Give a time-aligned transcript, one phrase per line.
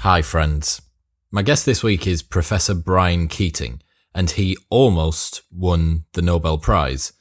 [0.00, 0.82] Hi, friends.
[1.32, 3.80] My guest this week is Professor Brian Keating,
[4.14, 7.14] and he almost won the Nobel Prize.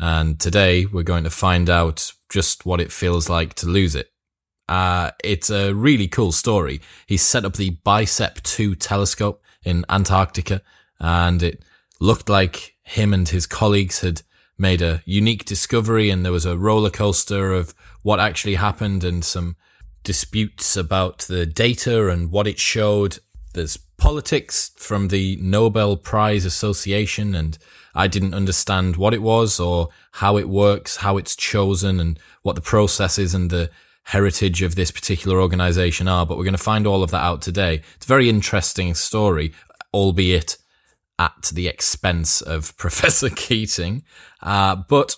[0.00, 4.10] And today we're going to find out just what it feels like to lose it.
[4.68, 6.80] Uh, it's a really cool story.
[7.06, 10.62] He set up the BICEP 2 telescope in Antarctica,
[10.98, 11.64] and it
[12.00, 14.22] looked like him and his colleagues had
[14.58, 17.72] made a unique discovery, and there was a roller coaster of
[18.02, 19.56] what actually happened and some
[20.06, 23.18] disputes about the data and what it showed.
[23.54, 27.58] There's politics from the Nobel Prize Association, and
[27.92, 32.54] I didn't understand what it was or how it works, how it's chosen, and what
[32.54, 33.68] the processes and the
[34.04, 36.24] heritage of this particular organization are.
[36.24, 37.82] But we're going to find all of that out today.
[37.96, 39.52] It's a very interesting story,
[39.92, 40.56] albeit
[41.18, 44.04] at the expense of Professor Keating.
[44.40, 45.16] Uh, but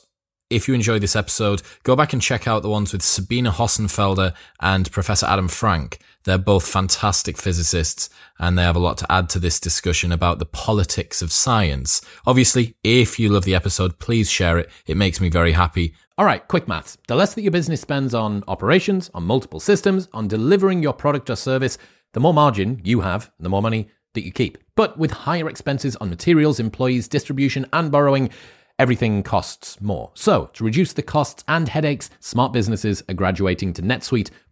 [0.50, 4.34] if you enjoyed this episode, go back and check out the ones with Sabine Hossenfelder
[4.60, 5.98] and Professor Adam Frank.
[6.24, 8.08] They're both fantastic physicists
[8.38, 12.00] and they have a lot to add to this discussion about the politics of science.
[12.26, 14.70] Obviously, if you love the episode, please share it.
[14.86, 15.94] It makes me very happy.
[16.16, 16.98] All right, quick maths.
[17.06, 21.30] The less that your business spends on operations, on multiple systems, on delivering your product
[21.30, 21.78] or service,
[22.14, 24.58] the more margin you have, the more money that you keep.
[24.74, 28.30] But with higher expenses on materials, employees, distribution, and borrowing,
[28.78, 30.10] everything costs more.
[30.14, 34.30] So, to reduce the costs and headaches, smart businesses are graduating to NetSuite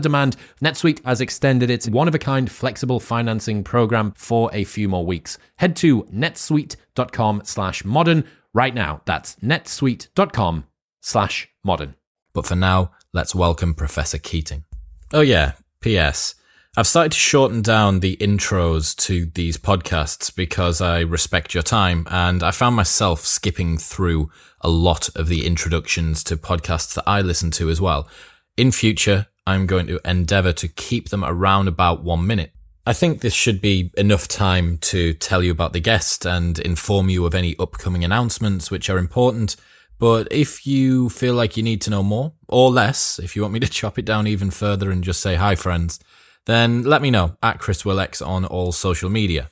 [0.00, 4.88] demand, NetSuite has extended its one of a kind flexible financing program for a few
[4.88, 5.38] more weeks.
[5.56, 9.02] Head to netsuite.com slash modern right now.
[9.04, 10.64] That's netsuite.com
[11.00, 11.94] slash modern.
[12.32, 14.64] But for now, let's welcome Professor Keating.
[15.12, 16.34] Oh yeah, P.S.
[16.76, 22.04] I've started to shorten down the intros to these podcasts because I respect your time
[22.10, 24.28] and I found myself skipping through
[24.60, 28.08] a lot of the introductions to podcasts that I listen to as well.
[28.56, 32.52] In future, I'm going to endeavor to keep them around about one minute.
[32.86, 37.08] I think this should be enough time to tell you about the guest and inform
[37.08, 39.56] you of any upcoming announcements which are important.
[39.98, 43.54] But if you feel like you need to know more or less, if you want
[43.54, 45.98] me to chop it down even further and just say hi friends,
[46.46, 49.50] then let me know at Chris Willex on all social media.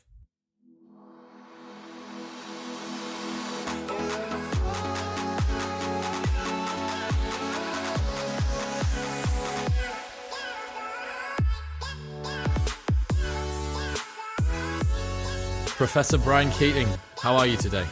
[15.82, 16.87] Professor Brian Keating,
[17.20, 17.84] how are you today?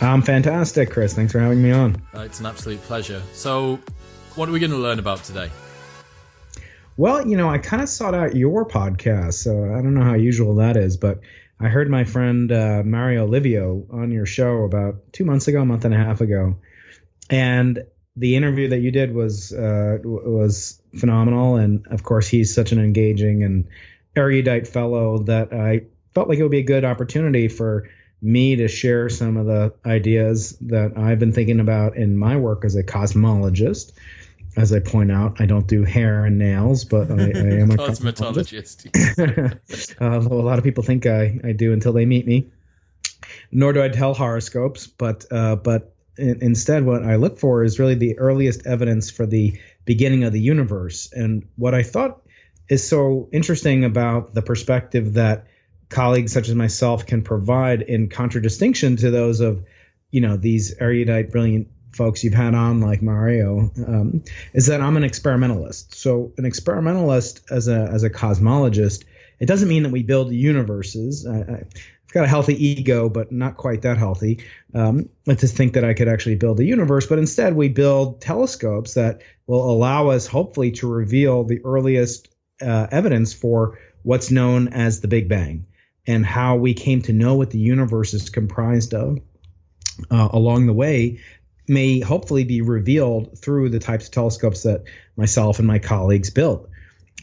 [0.00, 1.14] I'm fantastic, Chris.
[1.14, 2.02] Thanks for having me on.
[2.12, 3.22] Uh, it's an absolute pleasure.
[3.32, 3.78] So,
[4.34, 5.52] what are we going to learn about today?
[6.96, 10.14] Well, you know, I kind of sought out your podcast, so I don't know how
[10.14, 11.20] usual that is, but
[11.60, 15.64] I heard my friend uh, Mario Livio on your show about two months ago, a
[15.64, 16.56] month and a half ago,
[17.30, 17.84] and
[18.16, 22.80] the interview that you did was uh, was phenomenal, and of course, he's such an
[22.80, 23.68] engaging and
[24.16, 25.82] erudite fellow that I
[26.14, 27.88] felt like it would be a good opportunity for
[28.22, 32.64] me to share some of the ideas that I've been thinking about in my work
[32.64, 33.92] as a cosmologist
[34.56, 37.76] as I point out, I don't do hair and nails, but I, I am a
[37.76, 38.86] cosmetologist.
[40.00, 42.50] Although a lot of people think I, I do until they meet me.
[43.50, 47.78] Nor do I tell horoscopes, but uh, but in, instead, what I look for is
[47.78, 51.10] really the earliest evidence for the beginning of the universe.
[51.12, 52.22] And what I thought
[52.68, 55.46] is so interesting about the perspective that
[55.94, 59.64] colleagues such as myself can provide in contradistinction to those of
[60.10, 64.22] you know these erudite, brilliant folks you've had on like Mario um,
[64.52, 65.94] is that I'm an experimentalist.
[65.94, 69.04] So an experimentalist as a as a cosmologist,
[69.38, 71.26] it doesn't mean that we build universes.
[71.26, 74.44] I, have got a healthy ego, but not quite that healthy.
[74.72, 78.94] Um, to think that I could actually build a universe, but instead we build telescopes
[78.94, 82.28] that will allow us, hopefully, to reveal the earliest
[82.62, 85.66] uh, evidence for what's known as the Big Bang
[86.06, 89.18] and how we came to know what the universe is comprised of.
[90.10, 91.20] Uh, along the way
[91.68, 94.82] may hopefully be revealed through the types of telescopes that
[95.16, 96.68] myself and my colleagues built.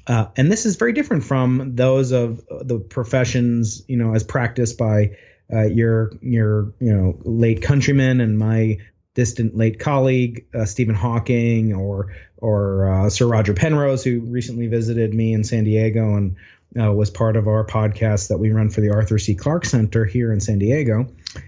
[0.08, 4.78] Uh, and this is very different from those of the professions, you know, as practiced
[4.78, 5.18] by
[5.54, 8.78] uh, your your you know late countryman and my
[9.14, 15.14] distant late colleague uh, Stephen Hawking or or uh, Sir Roger Penrose, who recently visited
[15.14, 16.38] me in San Diego and
[16.80, 19.36] uh, was part of our podcast that we run for the Arthur C.
[19.36, 21.08] Clarke Center here in San Diego,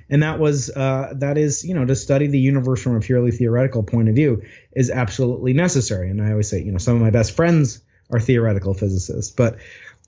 [0.09, 3.31] and that was uh, that is you know to study the universe from a purely
[3.31, 4.43] theoretical point of view
[4.73, 6.09] is absolutely necessary.
[6.09, 7.81] And I always say you know some of my best friends
[8.11, 9.57] are theoretical physicists, but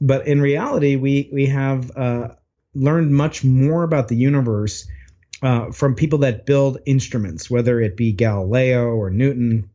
[0.01, 2.29] but in reality we we have uh,
[2.73, 4.87] learned much more about the universe
[5.41, 9.69] uh, from people that build instruments, whether it be Galileo or Newton,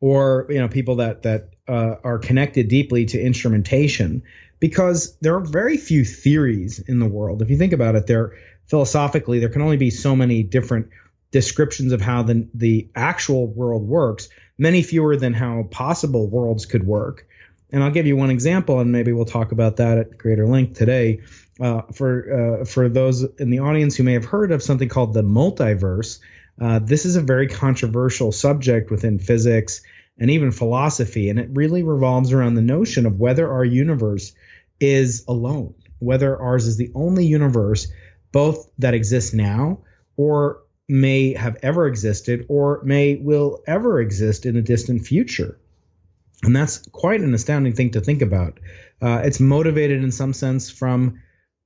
[0.00, 4.22] or you know people that that uh, are connected deeply to instrumentation,
[4.60, 7.42] because there are very few theories in the world.
[7.42, 8.36] If you think about it, there
[8.66, 10.88] philosophically there can only be so many different
[11.30, 16.86] descriptions of how the the actual world works, many fewer than how possible worlds could
[16.86, 17.26] work.
[17.70, 20.78] And I'll give you one example, and maybe we'll talk about that at greater length
[20.78, 21.20] today.
[21.60, 25.12] Uh, for uh, for those in the audience who may have heard of something called
[25.12, 26.20] the multiverse,
[26.60, 29.82] uh, this is a very controversial subject within physics
[30.18, 34.32] and even philosophy, and it really revolves around the notion of whether our universe
[34.80, 37.88] is alone, whether ours is the only universe,
[38.32, 39.78] both that exists now
[40.16, 45.58] or may have ever existed or may will ever exist in a distant future.
[46.42, 48.60] And that's quite an astounding thing to think about.
[49.02, 51.20] Uh, it's motivated in some sense from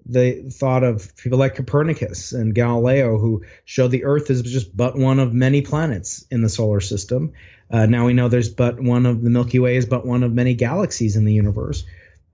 [0.06, 4.96] the thought of people like Copernicus and Galileo, who showed the Earth is just but
[4.96, 7.32] one of many planets in the solar system.
[7.70, 10.32] Uh, now we know there's but one of the Milky Way is but one of
[10.32, 11.84] many galaxies in the universe.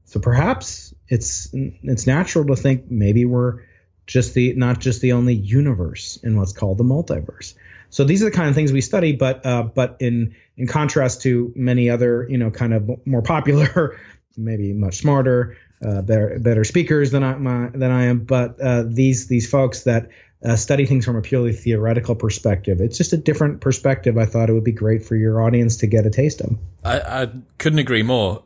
[0.07, 3.63] So perhaps it's it's natural to think maybe we're
[4.07, 7.55] just the not just the only universe in what's called the multiverse.
[7.91, 11.23] So these are the kind of things we study, but uh, but in in contrast
[11.23, 14.01] to many other you know kind of more popular,
[14.37, 18.85] maybe much smarter uh, better better speakers than I my, than I am, but uh,
[18.87, 20.09] these these folks that
[20.45, 22.81] uh, study things from a purely theoretical perspective.
[22.81, 24.17] It's just a different perspective.
[24.19, 26.57] I thought it would be great for your audience to get a taste of.
[26.85, 27.29] I, I
[27.59, 28.43] couldn't agree more.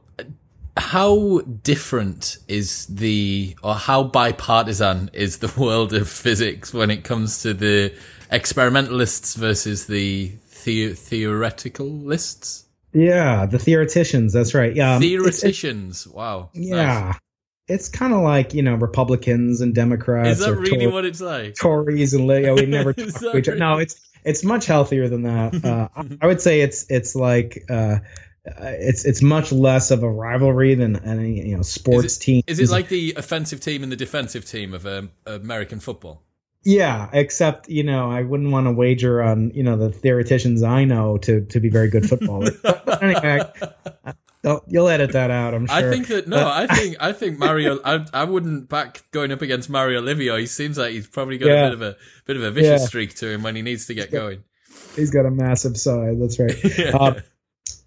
[0.77, 7.43] How different is the, or how bipartisan is the world of physics when it comes
[7.43, 7.95] to the
[8.31, 10.33] experimentalists versus the,
[10.65, 12.65] the theoreticalists?
[12.95, 14.33] Yeah, the theoreticians.
[14.33, 14.75] That's right.
[14.75, 15.97] Yeah, um, theoreticians.
[15.97, 16.51] It's, it's, wow.
[16.55, 17.13] Yeah.
[17.13, 17.19] Nice.
[17.69, 20.41] It's kind of like you know Republicans and Democrats.
[20.41, 21.55] Is that really what it's like?
[21.55, 23.59] Tories and yeah, we never talk to each other.
[23.59, 25.53] No, it's it's much healthier than that.
[25.65, 25.89] Uh,
[26.21, 27.99] I would say it's it's like uh,
[28.45, 32.43] it's it's much less of a rivalry than any you know sports is it, team.
[32.47, 36.23] Is it like the offensive team and the defensive team of um, American football?
[36.65, 40.85] Yeah, except you know, I wouldn't want to wager on you know the theoreticians I
[40.85, 42.57] know to to be very good footballers.
[42.63, 43.43] but anyway,
[44.67, 45.55] you'll edit that out.
[45.55, 45.77] I'm sure.
[45.77, 47.79] I think that no, I think I think Mario.
[47.85, 50.37] I I wouldn't back going up against Mario Livio.
[50.37, 51.67] He seems like he's probably got yeah.
[51.67, 52.87] a bit of a bit of a vicious yeah.
[52.87, 54.43] streak to him when he needs to get going.
[54.97, 56.21] He's got a massive side.
[56.21, 56.57] That's right.
[56.79, 56.97] yeah.
[56.97, 57.21] uh,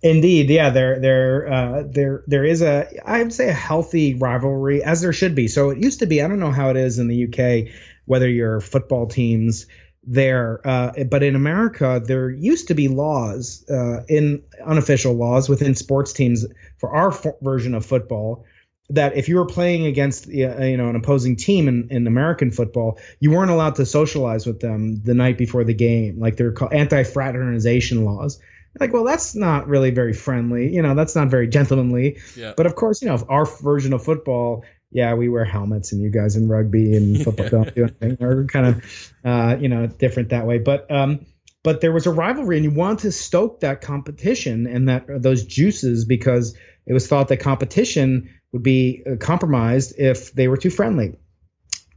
[0.01, 4.83] Indeed, yeah, there, there, uh, there, there is a, I would say, a healthy rivalry,
[4.83, 5.47] as there should be.
[5.47, 6.21] So it used to be.
[6.21, 7.73] I don't know how it is in the UK
[8.05, 9.65] whether you're football teams
[10.05, 10.61] there.
[10.63, 16.13] Uh, but in America, there used to be laws, uh, in unofficial laws within sports
[16.13, 16.45] teams
[16.77, 18.45] for our version of football
[18.89, 22.51] that if you were playing against uh, you know an opposing team in, in American
[22.51, 26.19] football, you weren't allowed to socialize with them the night before the game.
[26.19, 28.39] Like they're called anti-fraternization laws.
[28.79, 30.73] Like, well, that's not really very friendly.
[30.73, 32.19] You know, that's not very gentlemanly.
[32.35, 32.53] Yeah.
[32.57, 34.65] But of course, you know, our version of football
[34.95, 38.17] yeah, we wear helmets and you guys in rugby and football don't do anything.
[38.17, 40.57] We're kind of, uh, you know, different that way.
[40.57, 41.25] But, um,
[41.63, 45.43] but there was a rivalry and you want to stoke that competition and that those
[45.43, 50.69] juices because it was thought that competition would be uh, compromised if they were too
[50.69, 51.17] friendly.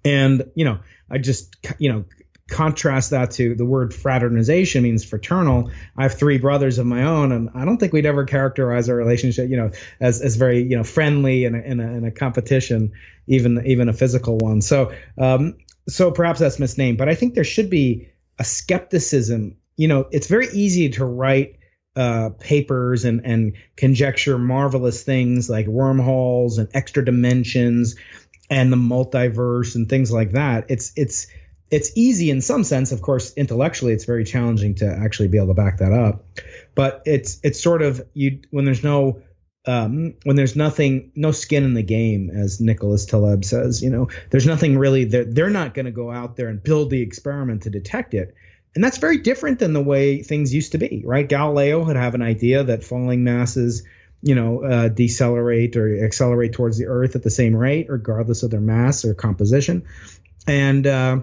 [0.05, 2.05] And, you know, I just, you know,
[2.49, 5.71] contrast that to the word fraternization means fraternal.
[5.97, 8.97] I have three brothers of my own, and I don't think we'd ever characterize our
[8.97, 12.11] relationship, you know, as, as very, you know, friendly in a, in a, in a
[12.11, 12.93] competition,
[13.27, 14.63] even even a physical one.
[14.63, 19.57] So, um, so perhaps that's misnamed, but I think there should be a skepticism.
[19.77, 21.59] You know, it's very easy to write
[21.97, 27.97] uh, papers and and conjecture marvelous things like wormholes and extra dimensions
[28.49, 30.67] and the multiverse and things like that.
[30.69, 31.27] It's it's
[31.71, 32.93] it's easy in some sense.
[32.93, 36.25] Of course, intellectually, it's very challenging to actually be able to back that up.
[36.75, 39.23] But it's it's sort of you when there's no
[39.69, 44.09] um, when there's nothing, no skin in the game, as Nicholas Taleb says, you know,
[44.31, 45.05] there's nothing really.
[45.05, 48.35] They're, they're not going to go out there and build the experiment to detect it.
[48.75, 51.29] And that's very different than the way things used to be, right?
[51.29, 53.83] Galileo would have an idea that falling masses,
[54.23, 58.51] you know, uh, decelerate or accelerate towards the Earth at the same rate, regardless of
[58.51, 59.85] their mass or composition.
[60.47, 61.21] And uh,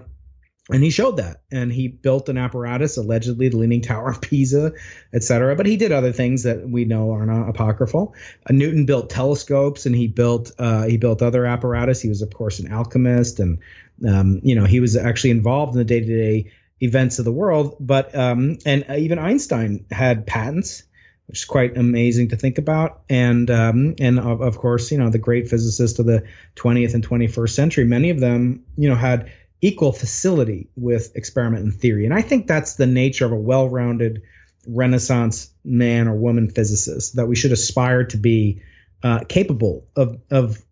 [0.70, 1.42] and he showed that.
[1.52, 4.72] And he built an apparatus allegedly the leaning tower of pisa
[5.12, 8.14] etc but he did other things that we know are not apocryphal.
[8.48, 12.00] Uh, newton built telescopes and he built uh, he built other apparatus.
[12.00, 13.58] He was of course an alchemist and
[14.06, 17.76] um, you know he was actually involved in the day-to-day events of the world.
[17.80, 20.82] But um, and even einstein had patents
[21.26, 23.02] which is quite amazing to think about.
[23.08, 27.06] And um, and of, of, course, you know, the great physicists of the 20th and
[27.06, 32.04] 21st century, many of them, you know, had equal facility with experiment and theory.
[32.04, 34.22] And I think that's the nature of a well rounded
[34.66, 38.62] Renaissance man or woman physicist that we should aspire to be
[39.02, 40.62] uh, capable of, of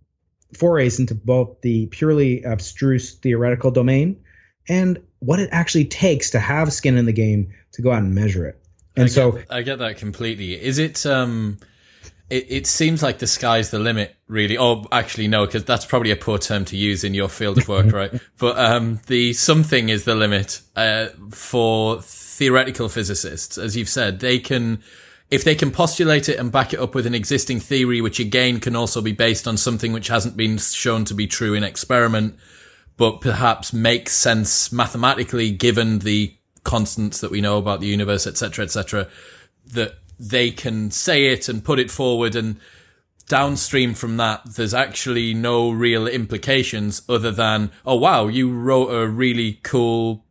[0.56, 4.24] forays into both the purely abstruse theoretical domain
[4.68, 8.14] and what it actually takes to have skin in the game to go out and
[8.14, 8.60] measure it.
[8.96, 10.54] And I so get, I get that completely.
[10.54, 11.58] Is it um
[12.30, 14.56] it, it seems like the sky's the limit, really.
[14.56, 17.68] Oh, actually, no, because that's probably a poor term to use in your field of
[17.68, 18.12] work, right?
[18.38, 24.20] But um, the something is the limit uh, for theoretical physicists, as you've said.
[24.20, 24.82] They can,
[25.30, 28.58] if they can postulate it and back it up with an existing theory, which again
[28.58, 32.36] can also be based on something which hasn't been shown to be true in experiment,
[32.96, 38.64] but perhaps makes sense mathematically given the constants that we know about the universe, etc.,
[38.64, 39.08] etc.
[39.66, 42.56] That they can say it and put it forward and
[43.26, 49.08] downstream from that there's actually no real implications other than oh wow you wrote a
[49.08, 50.24] really cool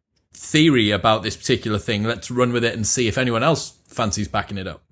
[0.44, 2.04] theory about this particular thing.
[2.04, 4.84] Let's run with it and see if anyone else fancies backing it up.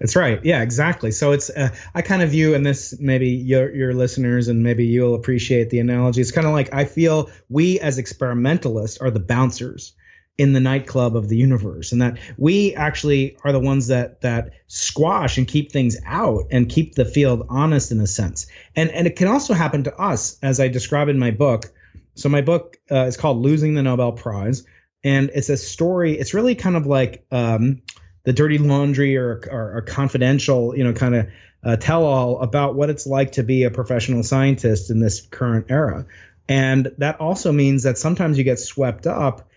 [0.00, 0.44] That's right.
[0.44, 1.12] Yeah exactly.
[1.12, 4.84] So it's uh, i kind of view and this maybe your your listeners and maybe
[4.84, 9.20] you'll appreciate the analogy it's kind of like i feel we as experimentalists are the
[9.20, 9.94] bouncers
[10.38, 14.52] in the nightclub of the universe and that we actually are the ones that that
[14.66, 18.46] squash and keep things out and keep the field honest in a sense.
[18.74, 21.66] And and it can also happen to us as i describe in my book.
[22.14, 24.64] So my book uh, is called losing the nobel prize
[25.04, 27.82] and it's a story it's really kind of like um,
[28.24, 31.26] the dirty laundry or, or, or confidential you know kind of
[31.64, 35.66] uh, tell all about what it's like to be a professional scientist in this current
[35.68, 36.06] era.
[36.48, 39.48] And that also means that sometimes you get swept up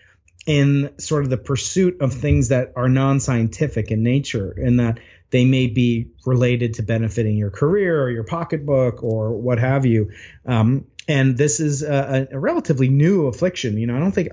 [0.46, 5.00] in sort of the pursuit of things that are non-scientific in nature in that
[5.32, 10.12] they may be related to benefiting your career or your pocketbook or what have you.
[10.46, 13.78] Um, and this is a, a, relatively new affliction.
[13.78, 14.30] You know i don't think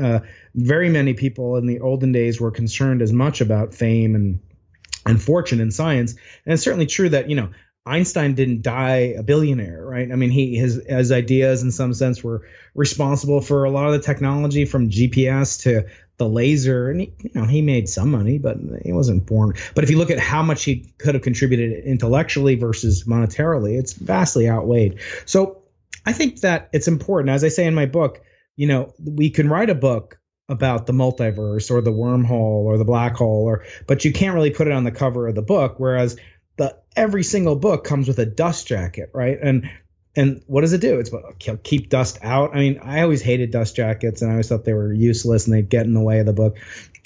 [0.00, 0.20] uh,
[0.54, 4.40] very many people in the olden days were concerned as much about fame and
[5.06, 6.12] and fortune in science.
[6.44, 7.50] And it's certainly true that you know
[7.86, 10.10] Einstein didn't die a billionaire, right?
[10.10, 12.42] I mean, he his his ideas in some sense were
[12.74, 15.86] responsible for a lot of the technology from GPS to
[16.18, 19.54] the laser, and he, you know he made some money, but he wasn't born.
[19.76, 23.92] But if you look at how much he could have contributed intellectually versus monetarily, it's
[23.92, 24.98] vastly outweighed.
[25.24, 25.62] So
[26.04, 28.20] I think that it's important, as I say in my book.
[28.56, 32.84] You know, we can write a book about the multiverse or the wormhole or the
[32.84, 35.74] black hole, or but you can't really put it on the cover of the book.
[35.78, 36.16] Whereas
[36.56, 39.38] the every single book comes with a dust jacket, right?
[39.40, 39.70] And
[40.16, 40.98] and what does it do?
[40.98, 41.10] It's
[41.62, 42.56] keep dust out.
[42.56, 45.54] I mean, I always hated dust jackets, and I always thought they were useless and
[45.54, 46.56] they'd get in the way of the book.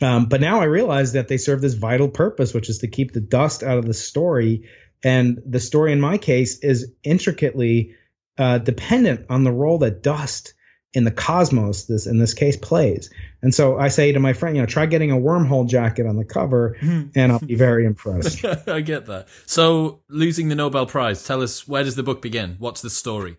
[0.00, 3.12] Um, but now I realize that they serve this vital purpose, which is to keep
[3.12, 4.68] the dust out of the story.
[5.02, 7.96] And the story, in my case, is intricately
[8.38, 10.54] uh, dependent on the role that dust
[10.92, 13.10] in the cosmos this in this case plays.
[13.42, 16.16] And so i say to my friend you know try getting a wormhole jacket on
[16.16, 17.04] the cover hmm.
[17.14, 18.44] and i'll be very impressed.
[18.68, 19.28] I get that.
[19.46, 22.56] So losing the nobel prize tell us where does the book begin?
[22.58, 23.36] What's the story?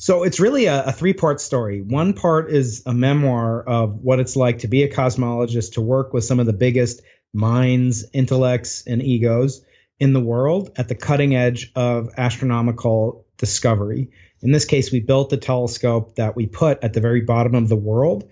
[0.00, 1.80] So it's really a, a three part story.
[1.80, 6.12] One part is a memoir of what it's like to be a cosmologist to work
[6.12, 7.02] with some of the biggest
[7.34, 9.60] minds intellects and egos
[9.98, 14.10] in the world at the cutting edge of astronomical discovery
[14.42, 17.68] in this case, we built the telescope that we put at the very bottom of
[17.68, 18.28] the world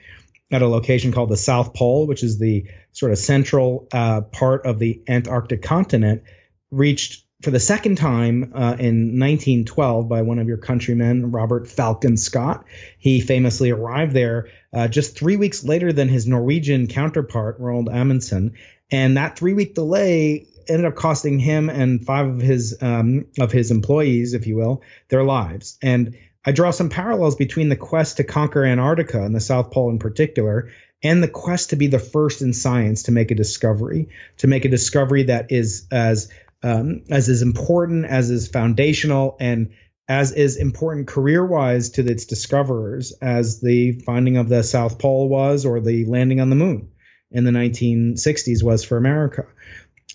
[0.51, 4.65] at a location called the South Pole, which is the sort of central uh, part
[4.65, 6.23] of the Antarctic continent,
[6.71, 12.17] reached for the second time uh, in 1912 by one of your countrymen, Robert Falcon
[12.17, 12.65] Scott.
[12.99, 18.55] He famously arrived there uh, just three weeks later than his Norwegian counterpart, Roald Amundsen.
[18.91, 23.53] And that three week delay ended up costing him and five of his um, of
[23.53, 25.79] his employees, if you will, their lives.
[25.83, 29.91] And I draw some parallels between the quest to conquer Antarctica and the South Pole
[29.91, 30.71] in particular,
[31.03, 34.65] and the quest to be the first in science to make a discovery, to make
[34.65, 36.31] a discovery that is as
[36.63, 39.73] um, as is important as is foundational and
[40.09, 45.29] as is important career wise to its discoverers as the finding of the South Pole
[45.29, 46.91] was or the landing on the moon
[47.31, 49.47] in the 1960s was for America.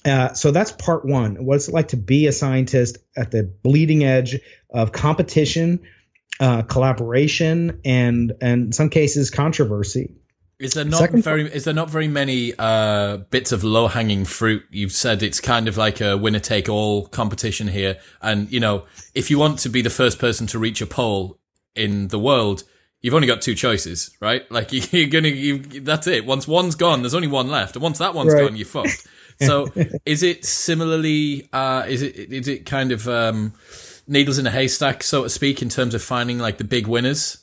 [0.04, 1.46] Uh, so that's part one.
[1.46, 4.40] What's it like to be a scientist at the bleeding edge
[4.72, 5.80] of competition
[6.42, 10.16] uh, collaboration, and and in some cases controversy.
[10.60, 14.26] Is there not Second very is there not very many uh, bits of low hanging
[14.26, 14.64] fruit?
[14.72, 18.86] You've said it's kind of like a winner take all competition here, and you know
[19.14, 21.40] if you want to be the first person to reach a pole
[21.76, 22.64] in the world,
[23.02, 24.50] you've only got two choices, right?
[24.52, 26.26] Like you're gonna, you, that's it.
[26.26, 28.48] Once one's gone, there's only one left, and once that one's right.
[28.48, 29.08] gone, you're fucked.
[29.40, 29.68] So,
[30.06, 31.50] is it similarly?
[31.54, 33.54] Uh, is it is it kind of um,
[34.08, 37.38] needles in a haystack, so to speak, in terms of finding like the big winners?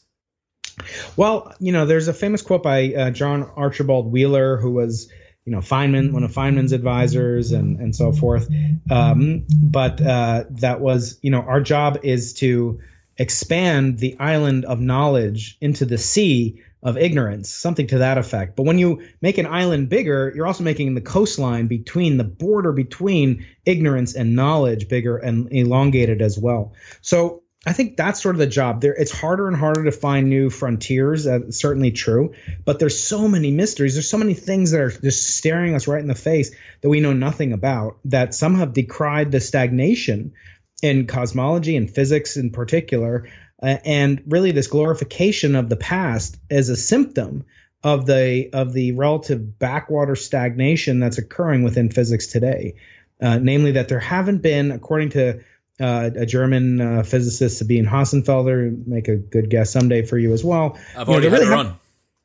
[1.17, 5.11] Well, you know, there's a famous quote by uh, John Archibald Wheeler, who was,
[5.45, 8.49] you know, Feynman, one of Feynman's advisors, and and so forth.
[8.91, 12.81] Um, but uh, that was, you know, our job is to
[13.17, 18.57] expand the island of knowledge into the sea of ignorance, something to that effect.
[18.57, 22.73] But when you make an island bigger, you're also making the coastline between the border
[22.73, 26.75] between ignorance and knowledge bigger and elongated as well.
[27.01, 28.81] So I think that's sort of the job.
[28.81, 31.25] There, it's harder and harder to find new frontiers.
[31.25, 32.35] That's certainly true.
[32.65, 33.95] But there's so many mysteries.
[33.95, 37.01] There's so many things that are just staring us right in the face that we
[37.01, 37.99] know nothing about.
[38.05, 40.35] That some have decried the stagnation
[40.83, 43.29] in cosmology and physics in particular,
[43.63, 47.45] uh, and really this glorification of the past as a symptom
[47.83, 52.75] of the of the relative backwater stagnation that's occurring within physics today.
[53.21, 55.41] Uh, namely, that there haven't been, according to
[55.81, 60.45] uh, a German uh, physicist, Sabine Hossenfelder, make a good guess someday for you as
[60.45, 60.79] well.
[60.97, 61.79] I've already you know, really had her on.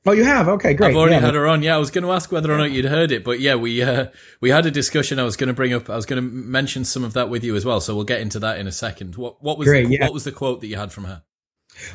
[0.05, 0.49] Oh, you have?
[0.49, 0.89] Okay, great.
[0.89, 1.63] I've already yeah, had her on.
[1.63, 3.81] Yeah, I was going to ask whether or not you'd heard it, but yeah, we
[3.81, 4.07] uh,
[4.41, 5.17] we had a discussion.
[5.17, 5.89] I was going to bring up.
[5.89, 7.79] I was going to mention some of that with you as well.
[7.79, 9.15] So we'll get into that in a second.
[9.15, 10.03] What what was great, the, yeah.
[10.03, 11.23] what was the quote that you had from her?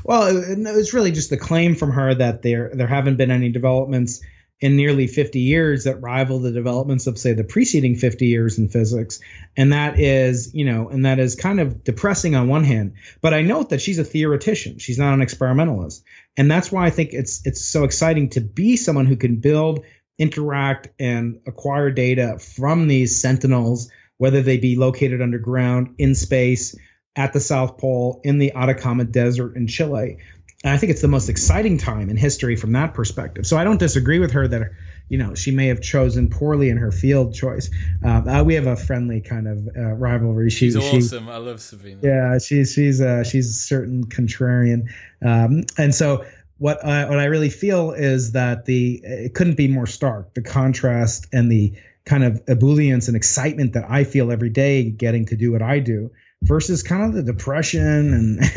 [0.04, 3.50] Well, it, was really just the claim from her that there there haven't been any
[3.50, 4.22] developments
[4.60, 8.68] in nearly 50 years that rival the developments of say the preceding 50 years in
[8.68, 9.20] physics.
[9.56, 12.94] And that is you know and that is kind of depressing on one hand.
[13.20, 14.78] But i note that she's a theoretician.
[14.78, 16.02] She's not an experimentalist.
[16.36, 19.84] And that's why i think it's it's so exciting to be someone who can build
[20.18, 26.76] interact and acquire data from these sentinels whether they be located underground in space
[27.14, 30.18] at the south pole in the atacama desert in chile
[30.64, 33.46] and I think it's the most exciting time in history from that perspective.
[33.46, 34.72] So I don't disagree with her that,
[35.08, 37.70] you know, she may have chosen poorly in her field choice.
[38.04, 40.50] Um, uh, we have a friendly kind of uh, rivalry.
[40.50, 41.26] She, she's awesome.
[41.26, 42.00] She, I love Sabine.
[42.02, 44.90] Yeah, she's she's uh, she's a certain contrarian,
[45.24, 46.24] um, and so
[46.58, 50.34] what I, what I really feel is that the it couldn't be more stark.
[50.34, 55.26] The contrast and the kind of ebullience and excitement that I feel every day getting
[55.26, 56.10] to do what I do
[56.42, 58.56] versus kind of the depression and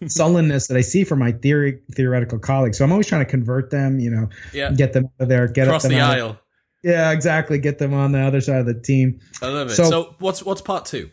[0.00, 2.78] and sullenness that I see from my theory theoretical colleagues.
[2.78, 4.72] So I'm always trying to convert them, you know, yeah.
[4.72, 6.38] get them out of there, get across them the aisle.
[6.82, 7.58] yeah, exactly.
[7.58, 9.20] Get them on the other side of the team.
[9.40, 9.74] I love it.
[9.74, 11.10] So, so what's what's part two?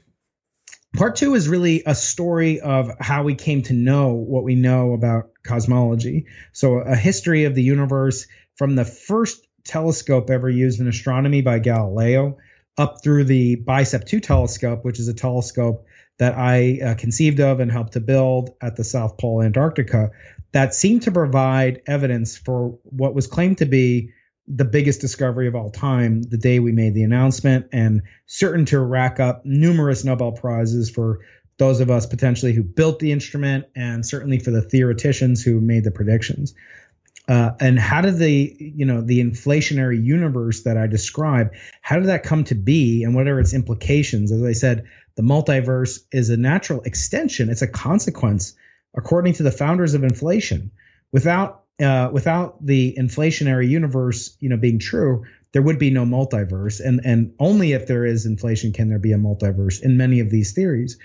[0.96, 4.94] Part two is really a story of how we came to know what we know
[4.94, 6.26] about cosmology.
[6.52, 11.60] So a history of the universe from the first telescope ever used in astronomy by
[11.60, 12.38] Galileo
[12.76, 15.86] up through the BICEP 2 telescope, which is a telescope
[16.20, 20.12] that I uh, conceived of and helped to build at the South Pole, Antarctica,
[20.52, 24.12] that seemed to provide evidence for what was claimed to be
[24.48, 28.80] the biggest discovery of all time the day we made the announcement, and certain to
[28.80, 31.20] rack up numerous Nobel Prizes for
[31.58, 35.84] those of us potentially who built the instrument, and certainly for the theoreticians who made
[35.84, 36.54] the predictions.
[37.30, 42.08] Uh, and how did the you know the inflationary universe that I described how did
[42.08, 46.30] that come to be and what are its implications as I said the multiverse is
[46.30, 47.50] a natural extension.
[47.50, 48.54] It's a consequence
[48.96, 50.72] according to the founders of inflation.
[51.12, 56.80] Without uh, without the inflationary universe you know being true there would be no multiverse.
[56.84, 60.30] And and only if there is inflation can there be a multiverse in many of
[60.30, 60.98] these theories.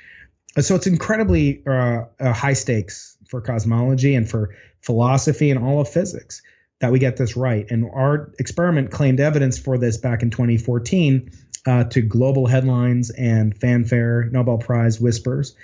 [0.61, 5.88] So it's incredibly uh, uh, high stakes for cosmology and for philosophy and all of
[5.88, 6.43] physics
[6.81, 7.67] that we get this right.
[7.71, 11.31] And our experiment claimed evidence for this back in 2014
[11.66, 15.57] uh, to global headlines and fanfare, Nobel Prize whispers.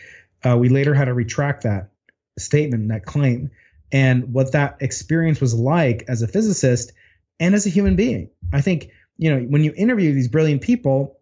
[0.42, 1.90] Uh, we later had to retract that
[2.38, 3.50] statement, that claim,
[3.92, 6.92] and what that experience was like as a physicist
[7.38, 8.30] and as a human being.
[8.52, 11.19] I think you know when you interview these brilliant people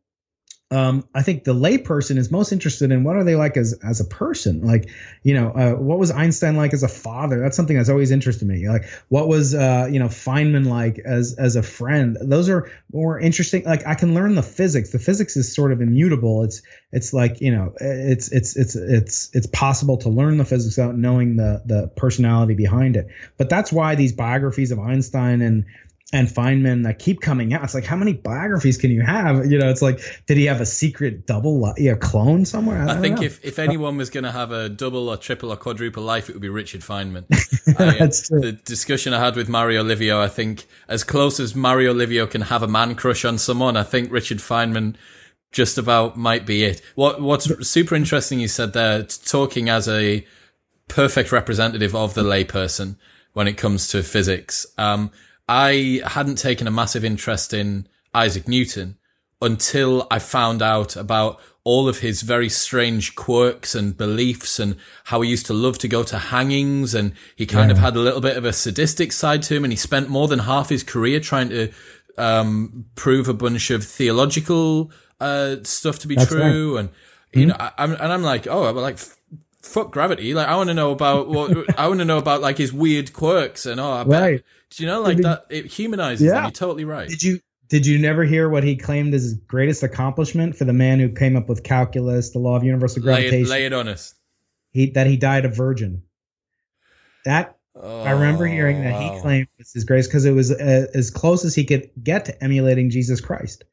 [0.70, 4.00] um, I think the layperson is most interested in what are they like as as
[4.00, 4.60] a person.
[4.60, 4.90] Like,
[5.22, 7.40] you know, uh, what was Einstein like as a father?
[7.40, 8.68] That's something that's always interested me.
[8.68, 12.18] Like, what was uh, you know Feynman like as as a friend?
[12.20, 13.64] Those are more interesting.
[13.64, 14.90] Like, I can learn the physics.
[14.90, 16.44] The physics is sort of immutable.
[16.44, 16.60] It's
[16.92, 20.98] it's like you know, it's it's it's it's it's possible to learn the physics without
[20.98, 23.08] knowing the the personality behind it.
[23.38, 25.64] But that's why these biographies of Einstein and
[26.12, 27.62] and Feynman that keep coming out.
[27.62, 29.50] It's like, how many biographies can you have?
[29.50, 32.82] You know, it's like, did he have a secret double, li- yeah, clone somewhere?
[32.82, 33.24] I, don't think know.
[33.24, 36.32] if, if anyone was going to have a double or triple or quadruple life, it
[36.32, 37.26] would be Richard Feynman.
[37.78, 38.40] I, That's true.
[38.40, 42.42] The discussion I had with Mario Livio, I think, as close as Mario Livio can
[42.42, 44.96] have a man crush on someone, I think Richard Feynman
[45.52, 46.80] just about might be it.
[46.94, 50.26] What What's super interesting you said there, talking as a
[50.88, 52.96] perfect representative of the layperson
[53.34, 54.66] when it comes to physics.
[54.78, 55.10] Um,
[55.48, 58.98] I hadn't taken a massive interest in Isaac Newton
[59.40, 65.20] until I found out about all of his very strange quirks and beliefs and how
[65.20, 68.20] he used to love to go to hangings and he kind of had a little
[68.22, 71.20] bit of a sadistic side to him and he spent more than half his career
[71.20, 71.70] trying to
[72.16, 76.88] um, prove a bunch of theological uh, stuff to be That's true and
[77.32, 79.18] you know I, I'm and I'm like oh well like f-
[79.60, 80.32] fuck gravity.
[80.34, 83.12] Like I want to know about what I want to know about like his weird
[83.12, 84.44] quirks and oh I bet, Right.
[84.70, 86.34] Do you know like Did- that it humanizes Yeah.
[86.34, 89.34] them you're totally right Did you did you never hear what he claimed as his
[89.34, 93.12] greatest accomplishment for the man who came up with calculus, the law of universal lay
[93.12, 93.50] it, gravitation?
[93.50, 94.14] lay it on us
[94.72, 96.02] He that he died a virgin.
[97.24, 100.86] That I remember hearing that Oh, he claimed was his grace because it was uh,
[100.94, 103.64] as close as he could get to emulating Jesus Christ.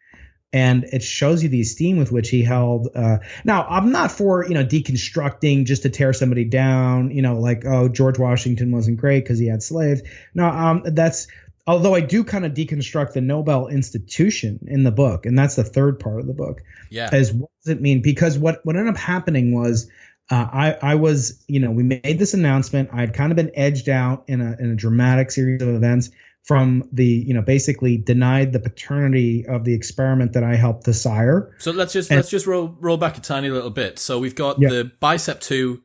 [0.55, 2.87] And it shows you the esteem with which he held.
[2.95, 7.11] Uh, now, I'm not for you know deconstructing just to tear somebody down.
[7.11, 10.01] You know, like oh George Washington wasn't great because he had slaves.
[10.33, 11.27] No, um, that's
[11.67, 15.63] although I do kind of deconstruct the Nobel institution in the book, and that's the
[15.65, 18.01] third part of the book yeah as what does it mean?
[18.01, 19.89] Because what what ended up happening was
[20.29, 22.89] uh, I I was you know we made this announcement.
[22.93, 26.11] I had kind of been edged out in a in a dramatic series of events
[26.45, 30.93] from the you know basically denied the paternity of the experiment that I helped to
[30.93, 31.53] sire.
[31.58, 33.99] So let's just And- let's just roll roll back a tiny little bit.
[33.99, 34.69] So we've got Yeah.
[34.69, 35.81] the Bicep Two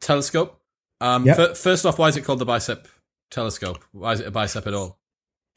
[0.00, 0.60] telescope.
[1.00, 1.36] Um, Yep.
[1.36, 2.86] fir- first off, why is it called the Bicep
[3.30, 3.84] telescope?
[3.92, 5.00] Why is it a bicep at all?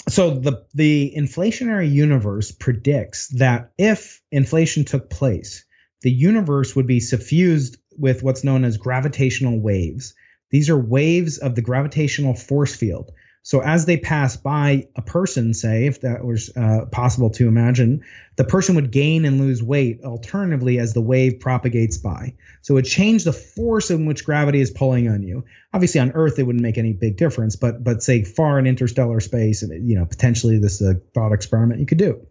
[0.09, 5.65] So the the inflationary universe predicts that if inflation took place,
[6.01, 10.13] the universe would be suffused with what's known as gravitational waves.
[10.49, 13.11] These are waves of the gravitational force field.
[13.47, 18.03] So as they pass by a person, say, if that was uh, possible to imagine,
[18.35, 22.33] the person would gain and lose weight alternatively as the wave propagates by.
[22.61, 25.45] So it would change the force in which gravity is pulling on you.
[25.73, 29.21] Obviously, on Earth, it wouldn't make any big difference, but but say far in interstellar
[29.21, 32.27] space, and you know potentially this is a thought experiment you could do.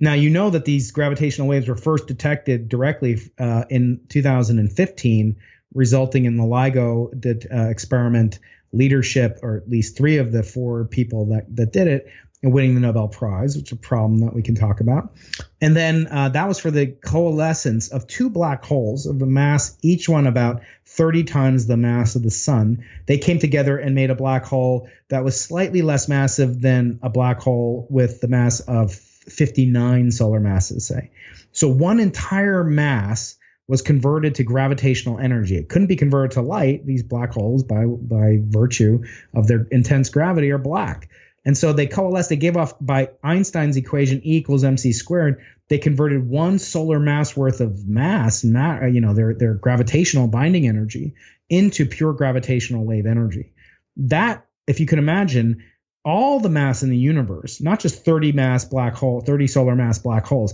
[0.00, 5.36] Now you know that these gravitational waves were first detected directly uh, in 2015,
[5.72, 8.38] resulting in the LIGO det- uh, experiment
[8.72, 12.06] leadership, or at least three of the four people that that did it,
[12.42, 15.14] and winning the Nobel Prize, which is a problem that we can talk about.
[15.60, 19.76] And then uh, that was for the coalescence of two black holes of a mass,
[19.82, 22.84] each one about 30 times the mass of the sun.
[23.06, 27.08] They came together and made a black hole that was slightly less massive than a
[27.08, 31.10] black hole with the mass of 59 solar masses, say.
[31.52, 33.36] So one entire mass
[33.72, 35.56] was converted to gravitational energy.
[35.56, 36.84] It couldn't be converted to light.
[36.84, 39.04] These black holes, by by virtue
[39.34, 41.08] of their intense gravity, are black.
[41.46, 42.28] And so they coalesced.
[42.28, 45.42] They gave off by Einstein's equation E equals mc squared.
[45.70, 50.68] They converted one solar mass worth of mass, ma- you know, their their gravitational binding
[50.68, 51.14] energy
[51.48, 53.54] into pure gravitational wave energy.
[53.96, 55.64] That, if you can imagine,
[56.04, 59.98] all the mass in the universe, not just 30 mass black hole, 30 solar mass
[59.98, 60.52] black holes,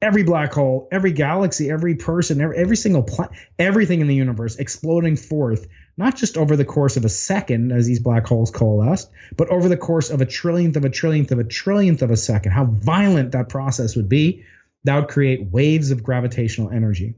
[0.00, 4.56] every black hole, every galaxy, every person, every, every single planet, everything in the universe
[4.56, 9.10] exploding forth, not just over the course of a second as these black holes coalesced,
[9.36, 12.16] but over the course of a trillionth of a trillionth of a trillionth of a
[12.16, 12.52] second.
[12.52, 14.44] How violent that process would be.
[14.84, 17.14] That would create waves of gravitational energy.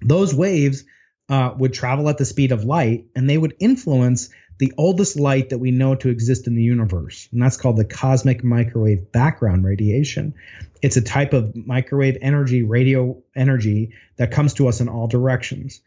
[0.00, 0.84] Those waves
[1.28, 5.50] uh, would travel at the speed of light and they would influence the oldest light
[5.50, 7.28] that we know to exist in the universe.
[7.32, 10.34] And that's called the cosmic microwave background radiation.
[10.82, 15.80] It's a type of microwave energy, radio energy that comes to us in all directions.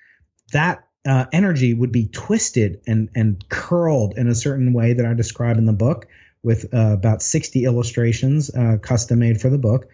[0.51, 5.13] That uh, energy would be twisted and, and curled in a certain way that I
[5.13, 6.07] describe in the book
[6.43, 9.89] with uh, about 60 illustrations uh, custom made for the book.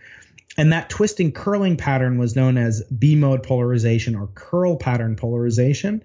[0.57, 6.03] And that twisting curling pattern was known as B mode polarization or curl pattern polarization.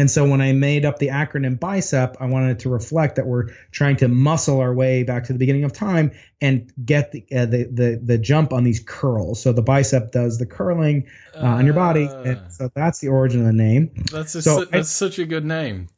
[0.00, 3.48] And so when I made up the acronym BICEP, I wanted to reflect that we're
[3.70, 7.44] trying to muscle our way back to the beginning of time and get the uh,
[7.44, 9.42] the, the the jump on these curls.
[9.42, 13.08] So the bicep does the curling uh, on your body, Uh, and so that's the
[13.08, 13.90] origin of the name.
[14.10, 15.88] That's a, So that's such a good name.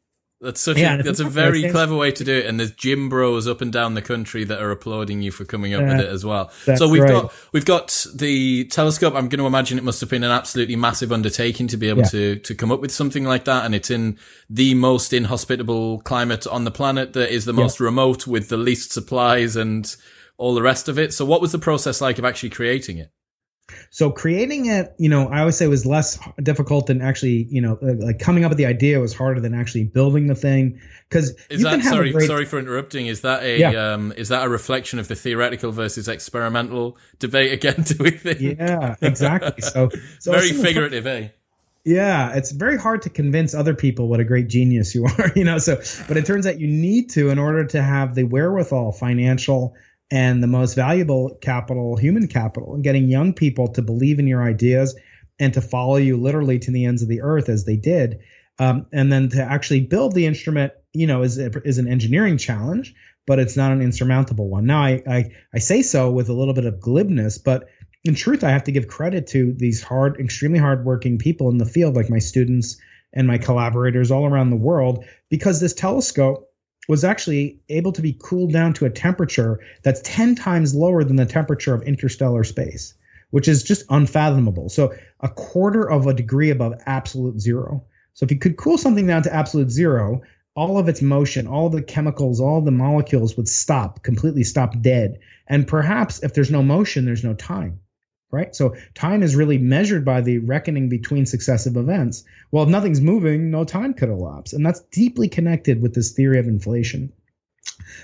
[0.42, 2.46] That's such yeah, a that's a very clever way to do it.
[2.46, 5.72] And there's gym bros up and down the country that are applauding you for coming
[5.72, 6.50] up with it as well.
[6.76, 7.22] So we've right.
[7.22, 9.14] got we've got the telescope.
[9.14, 12.02] I'm going to imagine it must have been an absolutely massive undertaking to be able
[12.02, 12.08] yeah.
[12.08, 13.64] to to come up with something like that.
[13.64, 14.18] And it's in
[14.50, 17.84] the most inhospitable climate on the planet that is the most yeah.
[17.84, 19.94] remote with the least supplies and
[20.38, 21.14] all the rest of it.
[21.14, 23.12] So what was the process like of actually creating it?
[23.90, 27.78] So creating it, you know, I always say was less difficult than actually, you know,
[27.82, 30.80] uh, like coming up with the idea was harder than actually building the thing.
[31.08, 33.06] Because is that sorry, great, sorry for interrupting.
[33.06, 33.92] Is that a yeah.
[33.92, 37.82] um, is that a reflection of the theoretical versus experimental debate again?
[37.84, 38.40] Do we think?
[38.40, 39.62] Yeah, exactly.
[39.62, 41.28] So, so very figurative, eh?
[41.84, 45.44] Yeah, it's very hard to convince other people what a great genius you are, you
[45.44, 45.58] know.
[45.58, 45.76] So,
[46.08, 49.74] but it turns out you need to in order to have the wherewithal, financial,
[50.12, 54.42] and the most valuable capital, human capital, and getting young people to believe in your
[54.42, 54.94] ideas
[55.40, 58.20] and to follow you literally to the ends of the earth as they did.
[58.58, 62.94] Um, and then to actually build the instrument, you know, is, is an engineering challenge,
[63.26, 64.66] but it's not an insurmountable one.
[64.66, 67.70] Now, I, I, I say so with a little bit of glibness, but
[68.04, 71.64] in truth, I have to give credit to these hard, extremely hardworking people in the
[71.64, 72.76] field, like my students
[73.14, 76.51] and my collaborators all around the world, because this telescope
[76.88, 81.16] was actually able to be cooled down to a temperature that's 10 times lower than
[81.16, 82.94] the temperature of interstellar space,
[83.30, 84.68] which is just unfathomable.
[84.68, 87.84] So, a quarter of a degree above absolute zero.
[88.14, 90.22] So, if you could cool something down to absolute zero,
[90.54, 95.18] all of its motion, all the chemicals, all the molecules would stop, completely stop dead.
[95.46, 97.80] And perhaps if there's no motion, there's no time
[98.32, 98.56] right?
[98.56, 102.24] So time is really measured by the reckoning between successive events.
[102.50, 104.52] Well, if nothing's moving, no time could elapse.
[104.52, 107.12] And that's deeply connected with this theory of inflation.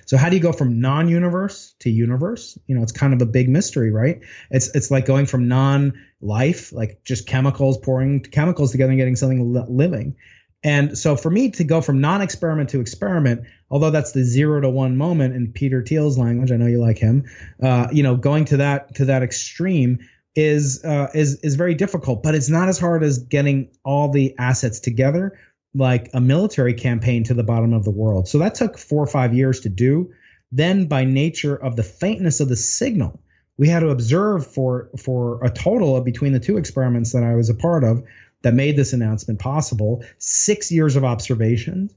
[0.07, 2.59] So how do you go from non-universe to universe?
[2.67, 4.21] You know, it's kind of a big mystery, right?
[4.51, 9.53] It's it's like going from non-life, like just chemicals pouring chemicals together and getting something
[9.69, 10.17] living.
[10.64, 14.69] And so for me to go from non-experiment to experiment, although that's the zero to
[14.69, 17.25] one moment in Peter Thiel's language, I know you like him.
[17.62, 20.01] Uh, you know, going to that to that extreme
[20.38, 24.37] is uh, is is very difficult, but it's not as hard as getting all the
[24.38, 25.37] assets together
[25.74, 28.29] like a military campaign to the bottom of the world.
[28.29, 30.12] So that took four or five years to do.
[30.53, 33.20] Then, by nature of the faintness of the signal,
[33.57, 37.35] we had to observe for for a total of between the two experiments that I
[37.35, 38.05] was a part of
[38.42, 40.05] that made this announcement possible.
[40.18, 41.92] Six years of observations,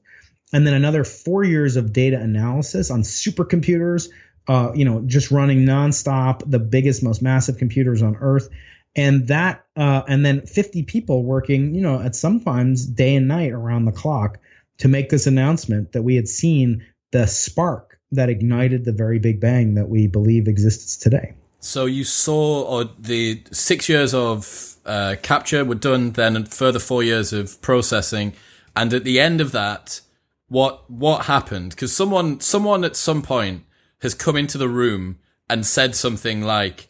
[0.52, 4.10] and then another four years of data analysis on supercomputers
[4.48, 8.50] uh, you know, just running nonstop, the biggest, most massive computers on Earth,
[8.96, 13.52] and that, uh, and then 50 people working, you know, at sometimes day and night
[13.52, 14.40] around the clock
[14.80, 19.40] to make this announcement that we had seen the spark that ignited the very big
[19.40, 21.34] bang that we believe exists today.
[21.60, 26.80] So you saw or the six years of uh, capture were done, then a further
[26.80, 28.34] four years of processing,
[28.76, 30.02] and at the end of that,
[30.48, 31.70] what what happened?
[31.70, 33.64] Because someone someone at some point
[34.02, 36.90] has come into the room and said something like,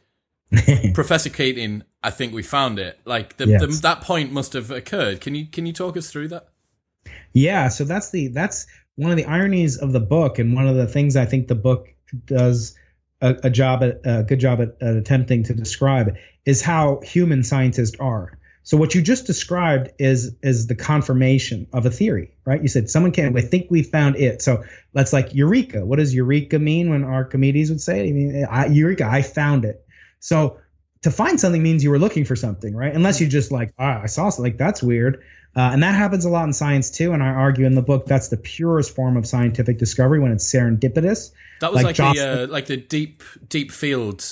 [0.94, 3.00] Professor Keating, I think we found it.
[3.06, 3.62] Like the, yes.
[3.62, 5.22] the, that point must have occurred.
[5.22, 6.48] Can you can you talk us through that?
[7.34, 10.76] Yeah, so that's the that's one of the ironies of the book, and one of
[10.76, 11.88] the things I think the book
[12.26, 12.76] does
[13.22, 17.44] a, a job at a good job at, at attempting to describe is how human
[17.44, 18.38] scientists are.
[18.64, 22.62] So what you just described is is the confirmation of a theory, right?
[22.62, 23.36] You said someone can.
[23.36, 24.42] I think we found it.
[24.42, 25.86] So that's like eureka.
[25.86, 28.10] What does eureka mean when Archimedes would say it?
[28.10, 29.84] I mean, I, eureka, I found it.
[30.20, 30.60] So
[31.02, 32.94] to find something means you were looking for something, right?
[32.94, 34.52] Unless you just like, ah, I saw something.
[34.52, 35.24] Like that's weird.
[35.56, 37.14] Uh, and that happens a lot in science too.
[37.14, 40.50] And I argue in the book that's the purest form of scientific discovery when it's
[40.50, 41.32] serendipitous.
[41.60, 44.24] That was like, like the uh, like the deep deep field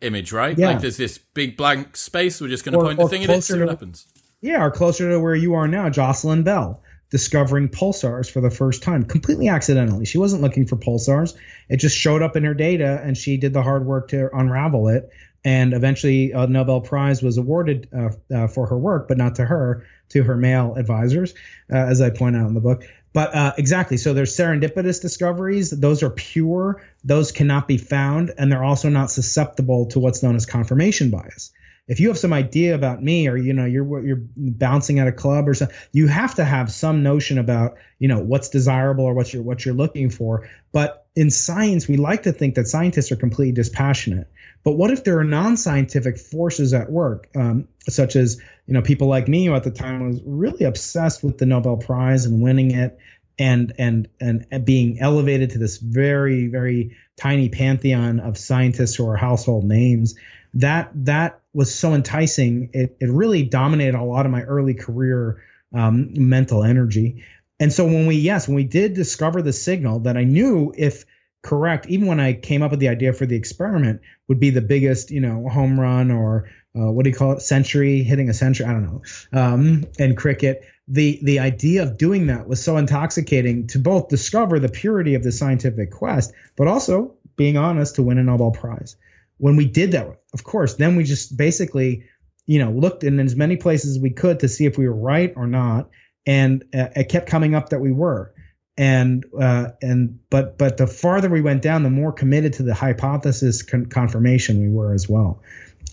[0.00, 0.56] image, right?
[0.56, 0.68] Yeah.
[0.68, 2.40] Like there's this big blank space.
[2.40, 4.06] We're just going to point the thing at it, and see what happens.
[4.40, 8.82] Yeah, or closer to where you are now, Jocelyn Bell discovering pulsars for the first
[8.82, 10.04] time completely accidentally.
[10.04, 11.36] She wasn't looking for pulsars.
[11.68, 14.88] It just showed up in her data and she did the hard work to unravel
[14.88, 15.08] it.
[15.44, 19.44] And eventually, a Nobel Prize was awarded uh, uh, for her work, but not to
[19.44, 21.34] her, to her male advisors,
[21.72, 22.82] uh, as I point out in the book.
[23.16, 23.96] But uh, exactly.
[23.96, 25.70] So there's serendipitous discoveries.
[25.70, 26.82] Those are pure.
[27.02, 31.50] Those cannot be found, and they're also not susceptible to what's known as confirmation bias.
[31.88, 35.12] If you have some idea about me, or you know you're you're bouncing at a
[35.12, 39.14] club or something, you have to have some notion about you know what's desirable or
[39.14, 40.46] what you're what you're looking for.
[40.72, 44.30] But in science, we like to think that scientists are completely dispassionate.
[44.62, 49.08] But what if there are non-scientific forces at work, um, such as you know people
[49.08, 52.72] like me who at the time was really obsessed with the Nobel Prize and winning
[52.72, 52.98] it,
[53.38, 59.16] and and and being elevated to this very very tiny pantheon of scientists who are
[59.16, 60.14] household names.
[60.54, 62.70] That that was so enticing.
[62.72, 65.42] It it really dominated a lot of my early career
[65.74, 67.24] um, mental energy.
[67.58, 71.04] And so when we, yes, when we did discover the signal that I knew if
[71.42, 74.60] correct, even when I came up with the idea for the experiment, would be the
[74.60, 78.34] biggest, you know, home run or uh, what do you call it, century, hitting a
[78.34, 80.64] century, I don't know, um, and cricket.
[80.88, 85.22] The the idea of doing that was so intoxicating to both discover the purity of
[85.22, 88.96] the scientific quest, but also being honest to win a Nobel Prize.
[89.38, 92.04] When we did that, of course, then we just basically,
[92.46, 94.94] you know, looked in as many places as we could to see if we were
[94.94, 95.90] right or not,
[96.24, 98.32] and uh, it kept coming up that we were
[98.78, 102.74] and uh, and but but the farther we went down, the more committed to the
[102.74, 105.42] hypothesis con- confirmation we were as well.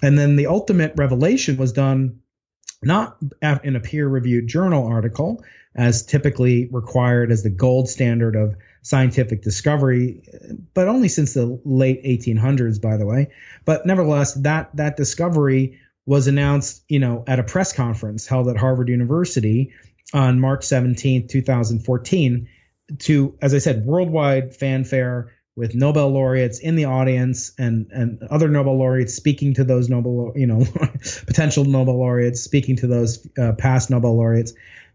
[0.04, 2.20] And then the ultimate revelation was done
[2.84, 9.42] not in a peer-reviewed journal article, as typically required as the gold standard of scientific
[9.42, 10.22] discovery,
[10.74, 13.30] but only since the late 1800s, by the way.
[13.64, 18.58] But nevertheless, that that discovery was announced, you know, at a press conference held at
[18.58, 19.72] Harvard University
[20.14, 22.50] on March 17, 2014
[23.00, 28.48] to, as I said, worldwide fanfare with Nobel laureates in the audience and and other
[28.48, 30.66] Nobel laureates speaking to those Nobel, you know,
[31.28, 34.54] potential Nobel laureates, speaking to those uh, past Nobel laureates,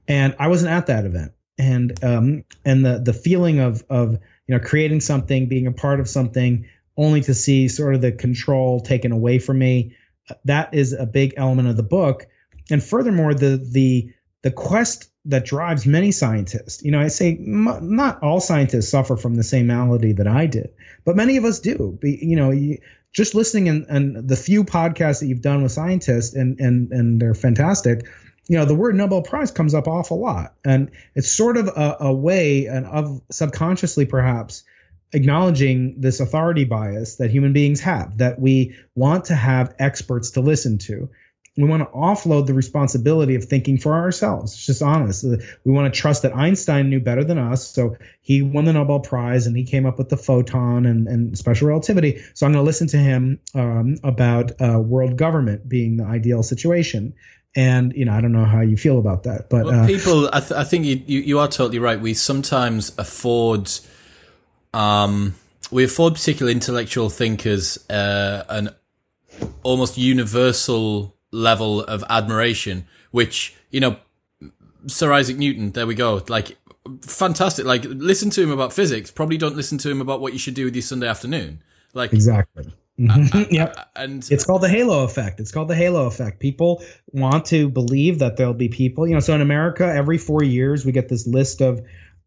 [0.09, 4.57] and I wasn't at that event, and um and the the feeling of of you
[4.57, 6.67] know creating something, being a part of something,
[6.97, 9.97] only to see sort of the control taken away from me,
[10.45, 12.27] that is a big element of the book,
[12.71, 16.83] and furthermore the the the quest that drives many scientists.
[16.83, 20.47] You know, I say m- not all scientists suffer from the same malady that I
[20.47, 20.71] did,
[21.05, 21.97] but many of us do.
[22.01, 22.79] Be, you know, you,
[23.13, 27.35] just listening and, the few podcasts that you've done with scientists and and and they're
[27.35, 28.07] fantastic.
[28.49, 31.97] You know, the word Nobel Prize comes up awful lot, and it's sort of a,
[32.01, 34.65] a way and of subconsciously perhaps
[35.13, 40.41] acknowledging this authority bias that human beings have that we want to have experts to
[40.41, 41.09] listen to
[41.59, 44.55] we want to offload the responsibility of thinking for ourselves.
[44.55, 45.25] It's just honest.
[45.65, 47.67] We want to trust that Einstein knew better than us.
[47.67, 51.37] So he won the Nobel Prize and he came up with the photon and, and
[51.37, 52.23] special relativity.
[52.35, 56.45] So I'm going to listen to him um, about uh, world government being the ideal
[56.45, 57.15] situation.
[57.57, 60.31] And you know, I don't know how you feel about that, but well, uh, people,
[60.33, 62.01] I, th- I think you, you, you are totally right.
[62.01, 63.69] We sometimes afford,
[64.73, 65.35] um,
[65.73, 68.71] we afford particular intellectual thinkers uh, an
[69.65, 73.97] almost universal level of admiration, which, you know,
[74.87, 76.23] Sir Isaac Newton, there we go.
[76.29, 76.57] Like,
[77.03, 77.65] fantastic.
[77.65, 79.11] Like, listen to him about physics.
[79.11, 81.63] Probably don't listen to him about what you should do with your Sunday afternoon.
[81.95, 82.65] Like, exactly.
[82.65, 82.73] Mm-hmm.
[83.39, 83.91] Uh, yep.
[83.95, 85.39] And it's called the halo effect.
[85.39, 86.41] It's called the halo effect.
[86.41, 90.43] People want to believe that there'll be people, you know, so in America, every four
[90.43, 91.81] years, we get this list of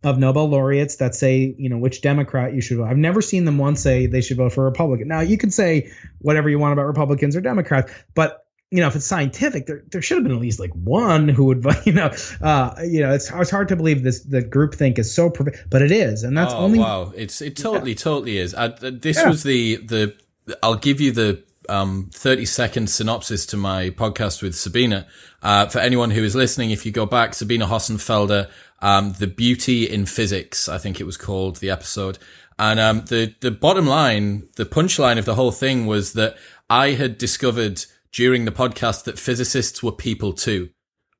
[0.03, 2.85] of Nobel laureates that say, you know, which Democrat you should vote.
[2.85, 5.07] I've never seen them once say they should vote for a Republican.
[5.07, 8.95] Now, you can say whatever you want about Republicans or Democrats, but you know, if
[8.95, 12.09] it's scientific, there, there should have been at least like one who would, you know,
[12.41, 15.29] uh, you know, it's, it's hard to believe this, the group think is so,
[15.69, 16.23] but it is.
[16.23, 16.79] And that's oh, only.
[16.79, 17.11] Wow.
[17.15, 17.97] It's, it totally, yeah.
[17.97, 18.55] totally is.
[18.55, 19.27] I, this yeah.
[19.27, 20.15] was the, the,
[20.63, 25.05] I'll give you the, um, 30 second synopsis to my podcast with Sabine.
[25.43, 28.49] Uh, for anyone who is listening, if you go back, Sabine Hossenfelder,
[28.81, 32.19] um, The Beauty in Physics, I think it was called the episode.
[32.57, 36.37] And, um, the, the bottom line, the punchline of the whole thing was that
[36.69, 40.69] I had discovered during the podcast that physicists were people too.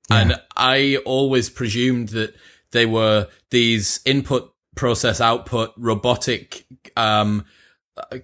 [0.09, 0.17] Yeah.
[0.17, 2.35] And I always presumed that
[2.71, 7.45] they were these input process output robotic, um,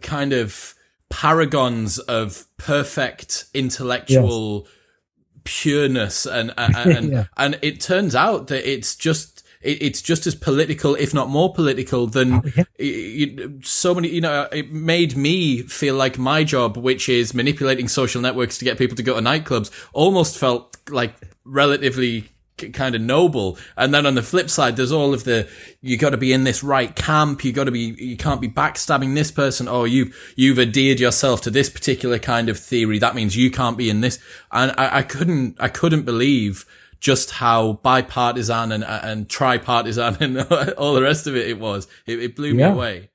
[0.01, 0.73] kind of
[1.09, 4.73] paragons of perfect intellectual yes.
[5.43, 6.25] pureness.
[6.25, 7.25] And, and, and, yeah.
[7.37, 9.36] and it turns out that it's just
[9.67, 12.63] it, it's just as political, if not more political than oh, yeah.
[12.79, 17.87] you, so many, you know, it made me feel like my job, which is manipulating
[17.87, 22.29] social networks to get people to go to nightclubs, almost felt like relatively
[22.73, 23.57] kind of noble.
[23.75, 25.47] And then on the flip side, there's all of the,
[25.81, 27.43] you got to be in this right camp.
[27.43, 29.67] You got to be, you can't be backstabbing this person.
[29.67, 32.97] Oh, you've, you've adhered yourself to this particular kind of theory.
[32.97, 34.17] That means you can't be in this.
[34.51, 36.65] And I, I couldn't, I couldn't believe
[36.99, 40.39] just how bipartisan and uh, and tripartisan and
[40.73, 41.87] all the rest of it it was.
[42.05, 42.69] It, it blew yeah.
[42.69, 43.09] me away.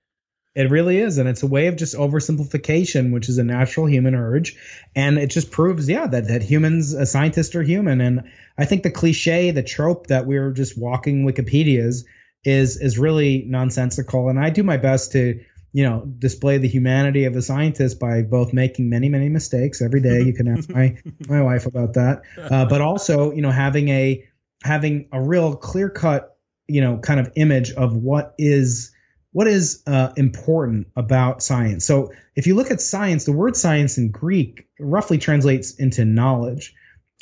[0.54, 4.14] It really is, and it's a way of just oversimplification, which is a natural human
[4.14, 4.54] urge,
[4.94, 8.02] and it just proves, yeah, that that humans, uh, a scientist, are human.
[8.02, 8.24] And
[8.58, 12.04] I think the cliche, the trope that we're just walking Wikipedias
[12.44, 14.28] is is really nonsensical.
[14.28, 15.40] And I do my best to
[15.72, 20.00] you know display the humanity of a scientist by both making many many mistakes every
[20.00, 20.96] day you can ask my
[21.28, 24.24] my wife about that uh, but also you know having a
[24.62, 26.36] having a real clear cut
[26.68, 28.92] you know kind of image of what is
[29.32, 33.96] what is uh, important about science so if you look at science the word science
[33.98, 36.74] in greek roughly translates into knowledge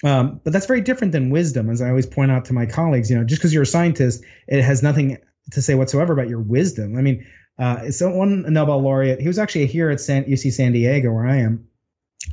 [0.03, 3.11] Um, but that's very different than wisdom, as I always point out to my colleagues.
[3.11, 5.19] You know, just because you're a scientist, it has nothing
[5.53, 6.97] to say whatsoever about your wisdom.
[6.97, 7.27] I mean,
[7.61, 11.27] uh, so one Nobel laureate, he was actually here at San, UC San Diego, where
[11.27, 11.69] I am.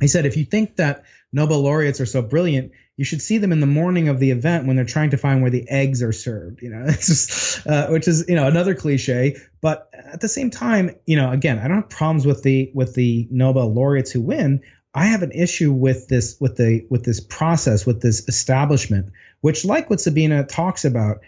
[0.00, 3.52] He said, if you think that Nobel laureates are so brilliant, you should see them
[3.52, 6.12] in the morning of the event when they're trying to find where the eggs are
[6.12, 6.62] served.
[6.62, 9.36] You know, it's just, uh, which is you know another cliche.
[9.60, 12.94] But at the same time, you know, again, I don't have problems with the with
[12.94, 14.62] the Nobel laureates who win.
[14.94, 19.12] I have an issue with this with the with this process with this establishment,
[19.42, 21.18] which like what Sabine talks about,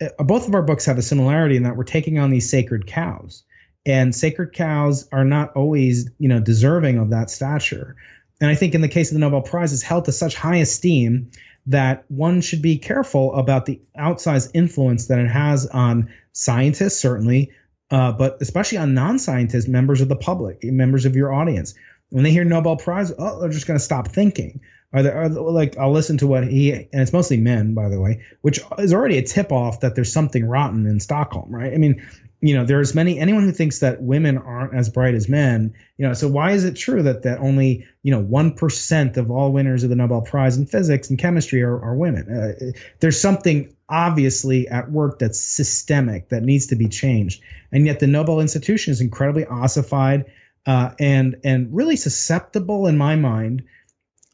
[0.00, 2.86] uh, both of our books have a similarity in that we're taking on these sacred
[2.86, 3.42] cows,
[3.88, 7.96] and sacred cows are not always you know deserving of that stature.
[8.40, 10.58] And I think in the case of the Nobel Prize, it's held to such high
[10.58, 11.32] esteem
[11.66, 17.50] that one should be careful about the outsized influence that it has on scientists, certainly,
[17.90, 21.74] uh, but especially on non-scientists, members of the public, members of your audience
[22.10, 24.60] when they hear Nobel Prize, oh, they're just going to stop thinking.
[24.92, 28.00] Are there are, like I'll listen to what he and it's mostly men, by the
[28.00, 31.74] way, which is already a tip off that there's something rotten in Stockholm, right?
[31.74, 32.06] I mean,
[32.40, 36.06] you know, there's many anyone who thinks that women aren't as bright as men, you
[36.06, 39.52] know, so why is it true that that only you know one percent of all
[39.52, 42.30] winners of the Nobel Prize in physics and chemistry are, are women?
[42.30, 47.98] Uh, there's something obviously at work that's systemic that needs to be changed, and yet
[47.98, 50.26] the Nobel institution is incredibly ossified
[50.64, 53.64] uh, and and really susceptible in my mind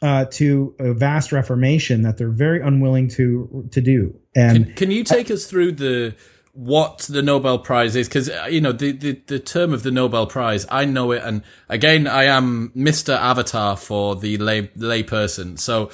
[0.02, 4.20] uh, to a vast reformation that they're very unwilling to to do.
[4.36, 6.14] And can, can you take us through the
[6.54, 8.08] what the Nobel Prize is?
[8.08, 11.22] Because uh, you know the, the the term of the Nobel Prize, I know it,
[11.22, 15.90] and again, I am Mister Avatar for the lay layperson, so.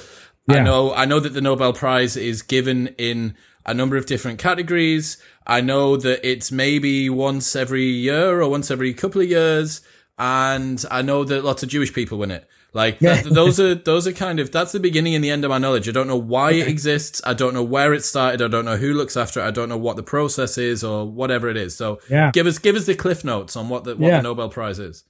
[0.47, 0.57] Yeah.
[0.57, 4.39] I know, I know that the Nobel Prize is given in a number of different
[4.39, 5.17] categories.
[5.45, 9.81] I know that it's maybe once every year or once every couple of years
[10.17, 12.47] and I know that lots of Jewish people win it.
[12.73, 15.57] Like those are those are kind of that's the beginning and the end of my
[15.57, 15.89] knowledge.
[15.89, 17.21] I don't know why it exists.
[17.25, 18.41] I don't know where it started.
[18.41, 19.43] I don't know who looks after it.
[19.43, 21.75] I don't know what the process is or whatever it is.
[21.75, 22.31] So yeah.
[22.31, 24.17] give us give us the cliff notes on what the what yeah.
[24.17, 25.03] the Nobel Prize is.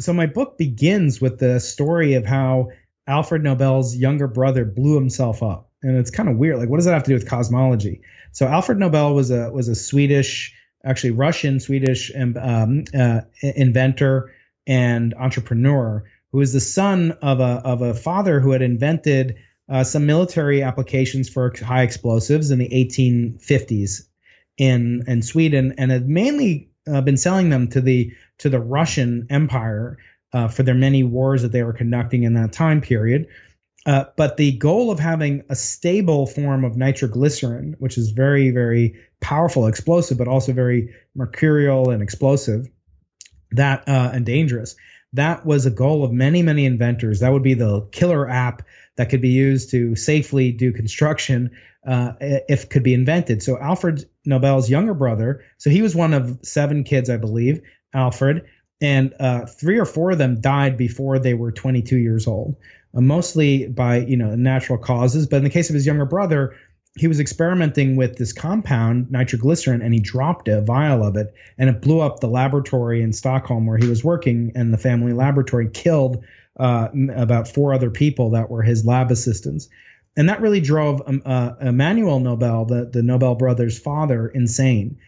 [0.00, 2.70] So my book begins with the story of how
[3.06, 6.58] Alfred Nobel's younger brother blew himself up, and it's kind of weird.
[6.58, 8.00] Like, what does that have to do with cosmology?
[8.32, 10.52] So Alfred Nobel was a was a Swedish,
[10.84, 14.34] actually Russian Swedish um, uh, inventor
[14.66, 16.04] and entrepreneur
[16.34, 19.36] who is the son of a of a father who had invented
[19.68, 24.08] uh, some military applications for high explosives in the 1850s
[24.58, 29.28] in in Sweden and had mainly uh, been selling them to the to the Russian
[29.30, 29.98] Empire
[30.32, 33.28] uh, for their many wars that they were conducting in that time period.
[33.86, 38.96] Uh, but the goal of having a stable form of nitroglycerin, which is very, very
[39.20, 42.66] powerful explosive, but also very mercurial and explosive,
[43.52, 44.74] that uh, and dangerous.
[45.14, 47.20] That was a goal of many, many inventors.
[47.20, 48.62] That would be the killer app
[48.96, 51.50] that could be used to safely do construction
[51.86, 53.42] uh, if could be invented.
[53.42, 57.62] So Alfred Nobel's younger brother, so he was one of seven kids, I believe,
[57.92, 58.46] Alfred,
[58.80, 62.56] and uh, three or four of them died before they were 22 years old,
[62.94, 65.26] uh, mostly by you know natural causes.
[65.26, 66.56] But in the case of his younger brother,
[66.96, 71.68] he was experimenting with this compound, nitroglycerin, and he dropped a vial of it, and
[71.68, 75.68] it blew up the laboratory in Stockholm where he was working, and the family laboratory
[75.68, 76.24] killed
[76.58, 79.68] uh, about four other people that were his lab assistants.
[80.16, 84.98] And that really drove um, uh, Immanuel Nobel, the, the Nobel brothers' father, insane.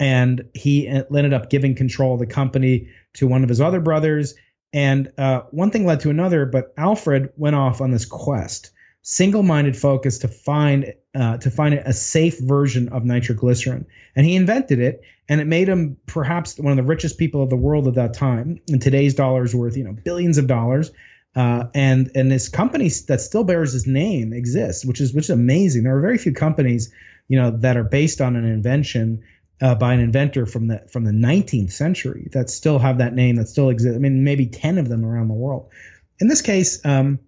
[0.00, 4.34] And he ended up giving control of the company to one of his other brothers.
[4.72, 8.70] And uh, one thing led to another, but Alfred went off on this quest
[9.04, 13.86] single-minded focus to find uh, to find a safe version of nitroglycerin,
[14.16, 17.50] and he invented it, and it made him perhaps one of the richest people of
[17.50, 18.60] the world at that time.
[18.66, 20.90] In today's dollars, worth you know billions of dollars.
[21.36, 25.30] Uh, and and this company that still bears his name exists, which is which is
[25.30, 25.82] amazing.
[25.82, 26.92] There are very few companies,
[27.28, 29.24] you know, that are based on an invention
[29.60, 33.36] uh, by an inventor from the from the 19th century that still have that name
[33.36, 33.96] that still exists.
[33.96, 35.70] I mean, maybe 10 of them around the world.
[36.20, 37.18] In this case, um,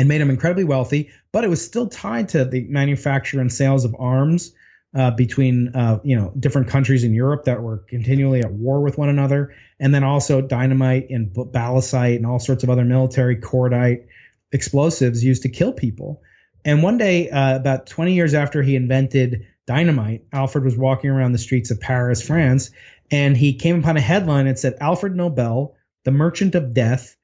[0.00, 3.84] and made him incredibly wealthy, but it was still tied to the manufacture and sales
[3.84, 4.54] of arms
[4.96, 8.96] uh, between uh, you know different countries in Europe that were continually at war with
[8.96, 14.06] one another, and then also dynamite and ballistite and all sorts of other military cordite
[14.52, 16.22] explosives used to kill people.
[16.64, 21.32] And one day, uh, about 20 years after he invented dynamite, Alfred was walking around
[21.32, 22.70] the streets of Paris, France,
[23.10, 25.76] and he came upon a headline that said Alfred Nobel,
[26.06, 27.18] the merchant of death,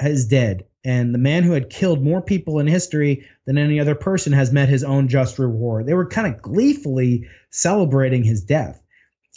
[0.00, 3.94] is dead and the man who had killed more people in history than any other
[3.94, 5.86] person has met his own just reward.
[5.86, 8.82] They were kind of gleefully celebrating his death,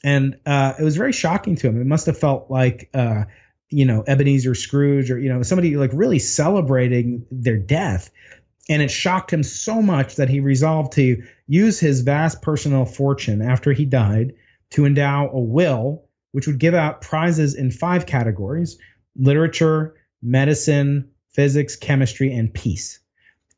[0.03, 1.79] and uh, it was very shocking to him.
[1.79, 3.25] It must have felt like, uh,
[3.69, 8.09] you know, Ebenezer Scrooge or you know somebody like really celebrating their death.
[8.69, 13.41] And it shocked him so much that he resolved to use his vast personal fortune
[13.41, 14.35] after he died
[14.69, 18.77] to endow a will which would give out prizes in five categories
[19.15, 22.99] literature, medicine, physics, chemistry, and peace.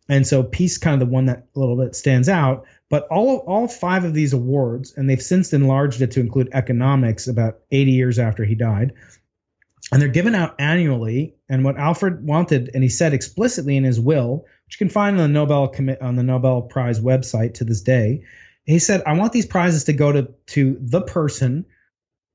[0.07, 2.65] And so peace kind of the one that a little bit stands out.
[2.89, 7.27] But all all five of these awards, and they've since enlarged it to include economics
[7.27, 8.93] about 80 years after he died,
[9.91, 11.35] and they're given out annually.
[11.49, 15.19] And what Alfred wanted, and he said explicitly in his will, which you can find
[15.19, 18.23] on the Nobel on the Nobel Prize website to this day,
[18.63, 21.65] he said, "I want these prizes to go to to the person."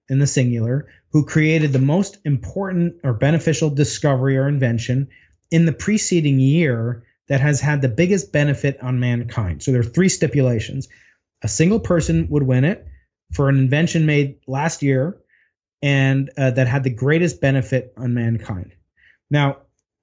[0.09, 5.07] In the singular, who created the most important or beneficial discovery or invention
[5.51, 9.63] in the preceding year that has had the biggest benefit on mankind.
[9.63, 10.89] So there are three stipulations.
[11.43, 12.87] A single person would win it
[13.33, 15.17] for an invention made last year
[15.83, 18.73] and uh, that had the greatest benefit on mankind.
[19.31, 19.59] Now,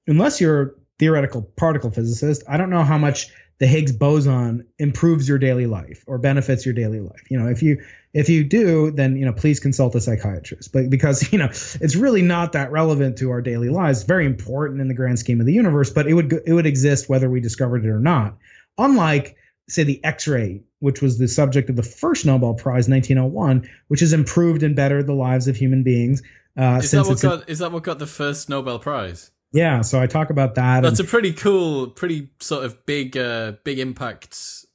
[0.07, 0.69] unless you're a
[0.99, 3.27] theoretical particle physicist, I don't know how much
[3.59, 7.29] the Higgs boson improves your daily life or benefits your daily life.
[7.29, 7.83] You know, if you
[8.17, 10.73] if you do, then you know, please consult a psychiatrist.
[10.73, 13.99] But because you know, it's really not that relevant to our daily lives.
[13.99, 16.65] It's very important in the grand scheme of the universe, but it would it would
[16.65, 18.35] exist whether we discovered it or not.
[18.79, 19.37] Unlike
[19.69, 24.13] say the X-ray, which was the subject of the first Nobel Prize, 1901, which has
[24.13, 26.23] improved and bettered the lives of human beings.
[26.57, 29.29] Uh, is, that what got, is that what got the first Nobel Prize?
[29.51, 30.81] Yeah, so I talk about that.
[30.81, 34.65] That's and, a pretty cool, pretty sort of big, uh, big impact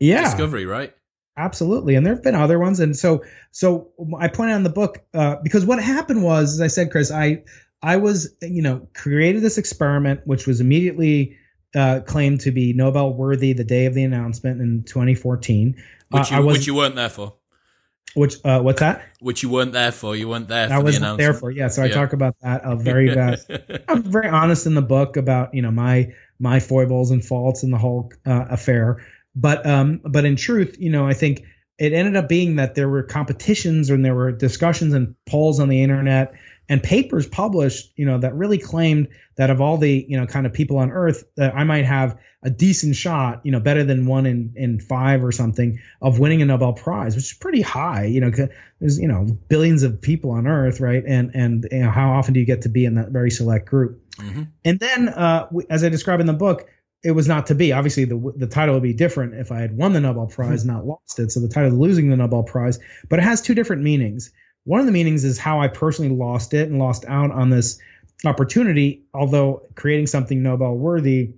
[0.00, 0.92] yeah, discovery, right?
[1.36, 4.70] Absolutely, and there have been other ones, and so so I point out in the
[4.70, 7.44] book uh, because what happened was, as I said, Chris, I
[7.82, 11.38] I was you know created this experiment which was immediately
[11.74, 16.36] uh, claimed to be Nobel worthy the day of the announcement in 2014, which uh,
[16.36, 17.34] you, which you weren't there for.
[18.14, 19.02] Which uh, what's that?
[19.20, 20.16] Which you weren't there for.
[20.16, 20.72] You weren't there.
[20.72, 21.50] I wasn't the there for.
[21.50, 21.68] Yeah.
[21.68, 23.48] So I talk about that a very vast.
[23.88, 27.70] I'm very honest in the book about you know my my foibles and faults in
[27.70, 29.04] the whole uh, affair.
[29.34, 31.44] But um, but in truth, you know, I think
[31.78, 35.68] it ended up being that there were competitions and there were discussions and polls on
[35.68, 36.34] the internet
[36.68, 40.46] and papers published, you know, that really claimed that of all the, you know, kind
[40.46, 44.06] of people on earth, that I might have a decent shot, you know, better than
[44.06, 48.04] one in, in five or something of winning a Nobel Prize, which is pretty high.
[48.04, 48.30] You know,
[48.78, 51.02] there's, you know, billions of people on earth, right?
[51.04, 53.68] And, and, you know, how often do you get to be in that very select
[53.68, 54.00] group?
[54.18, 54.42] Mm-hmm.
[54.64, 56.68] And then, uh, as I describe in the book,
[57.02, 57.72] it was not to be.
[57.72, 60.74] Obviously, the the title would be different if I had won the Nobel Prize, mm-hmm.
[60.74, 61.32] not lost it.
[61.32, 62.78] So the title of losing the Nobel Prize,
[63.08, 64.32] but it has two different meanings.
[64.64, 67.80] One of the meanings is how I personally lost it and lost out on this
[68.24, 71.34] opportunity, although creating something Nobel worthy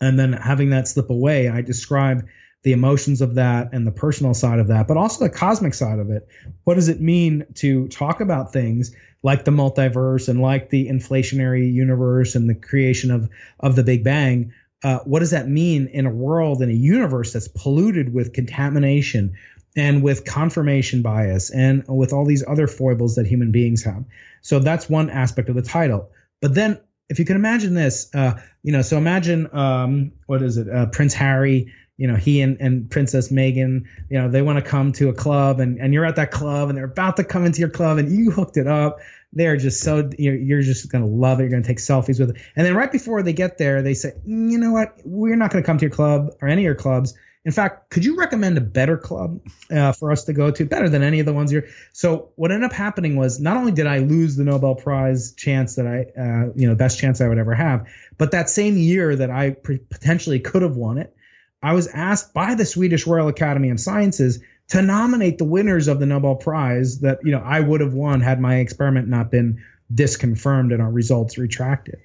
[0.00, 1.48] and then having that slip away.
[1.48, 2.26] I describe
[2.62, 5.98] the emotions of that and the personal side of that, but also the cosmic side
[5.98, 6.28] of it.
[6.64, 11.72] What does it mean to talk about things like the multiverse and like the inflationary
[11.72, 13.28] universe and the creation of,
[13.58, 14.52] of the Big Bang?
[14.82, 19.36] Uh, what does that mean in a world in a universe that's polluted with contamination,
[19.76, 24.04] and with confirmation bias and with all these other foibles that human beings have.
[24.42, 26.10] So that's one aspect of the title.
[26.40, 30.56] But then, if you can imagine this, uh, you know, so imagine um, what is
[30.56, 31.72] it, uh, Prince Harry.
[31.98, 35.12] You know, he and, and Princess Meghan you know, they want to come to a
[35.12, 37.98] club and, and you're at that club and they're about to come into your club
[37.98, 38.98] and you hooked it up.
[39.32, 41.44] They're just so, you're, you're just going to love it.
[41.44, 42.42] You're going to take selfies with it.
[42.54, 44.98] And then right before they get there, they say, you know what?
[45.04, 47.14] We're not going to come to your club or any of your clubs
[47.44, 50.88] in fact, could you recommend a better club uh, for us to go to, better
[50.88, 51.68] than any of the ones here?
[51.92, 55.74] So what ended up happening was not only did I lose the Nobel Prize chance
[55.74, 59.16] that I, uh, you know, best chance I would ever have, but that same year
[59.16, 61.16] that I potentially could have won it,
[61.60, 64.40] I was asked by the Swedish Royal Academy of Sciences
[64.72, 68.22] to nominate the winners of the Nobel Prize that you know I would have won
[68.22, 69.62] had my experiment not been
[69.94, 72.00] disconfirmed and our results retracted.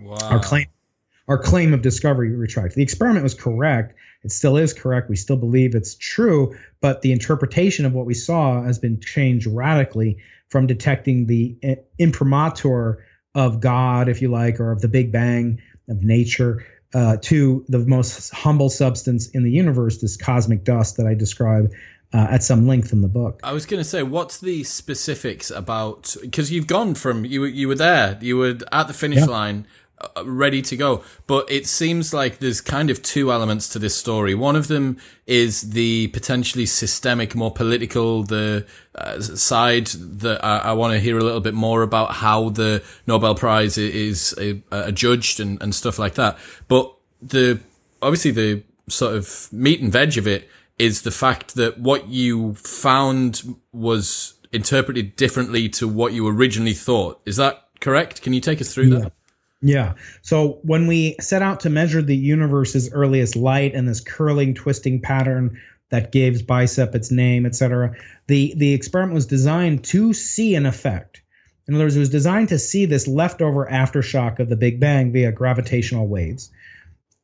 [0.00, 0.16] Wow.
[0.22, 0.66] Our claim
[1.28, 2.76] our claim of discovery retracted.
[2.76, 3.98] The experiment was correct.
[4.22, 5.10] It still is correct.
[5.10, 9.46] We still believe it's true, but the interpretation of what we saw has been changed
[9.46, 11.58] radically from detecting the
[11.98, 13.04] imprimatur
[13.34, 16.64] of God, if you like, or of the Big Bang of nature,
[16.94, 21.72] uh, to the most humble substance in the universe, this cosmic dust that I describe
[22.12, 23.40] uh, at some length in the book.
[23.42, 26.16] I was going to say, what's the specifics about?
[26.20, 29.24] Because you've gone from you you were there, you were at the finish yeah.
[29.26, 29.66] line
[29.98, 31.02] uh, ready to go.
[31.26, 34.34] But it seems like there's kind of two elements to this story.
[34.34, 40.72] One of them is the potentially systemic, more political, the uh, side that I, I
[40.74, 44.90] want to hear a little bit more about how the Nobel Prize is, is uh,
[44.90, 46.38] judged and, and stuff like that.
[46.68, 47.60] But the
[48.02, 50.48] obviously the sort of meat and veg of it
[50.78, 57.20] is the fact that what you found was interpreted differently to what you originally thought.
[57.24, 58.22] Is that correct?
[58.22, 58.98] Can you take us through yeah.
[59.00, 59.12] that?
[59.62, 59.94] Yeah.
[60.22, 65.00] So when we set out to measure the universe's earliest light and this curling, twisting
[65.00, 65.58] pattern
[65.90, 67.94] that gives BICEP its name, etc.,
[68.26, 71.22] the the experiment was designed to see an effect.
[71.68, 75.12] In other words, it was designed to see this leftover aftershock of the Big Bang
[75.12, 76.50] via gravitational waves.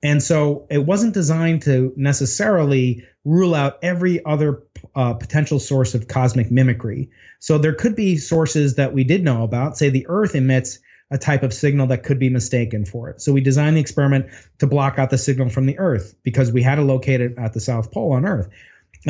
[0.02, 6.08] And so it wasn't designed to necessarily rule out every other uh, potential source of
[6.08, 7.10] cosmic mimicry.
[7.38, 9.76] So there could be sources that we did know about.
[9.78, 10.80] Say the Earth emits
[11.10, 13.20] a type of signal that could be mistaken for it.
[13.20, 14.26] So we designed the experiment
[14.58, 17.52] to block out the signal from the Earth because we had to locate it at
[17.52, 18.48] the South Pole on Earth.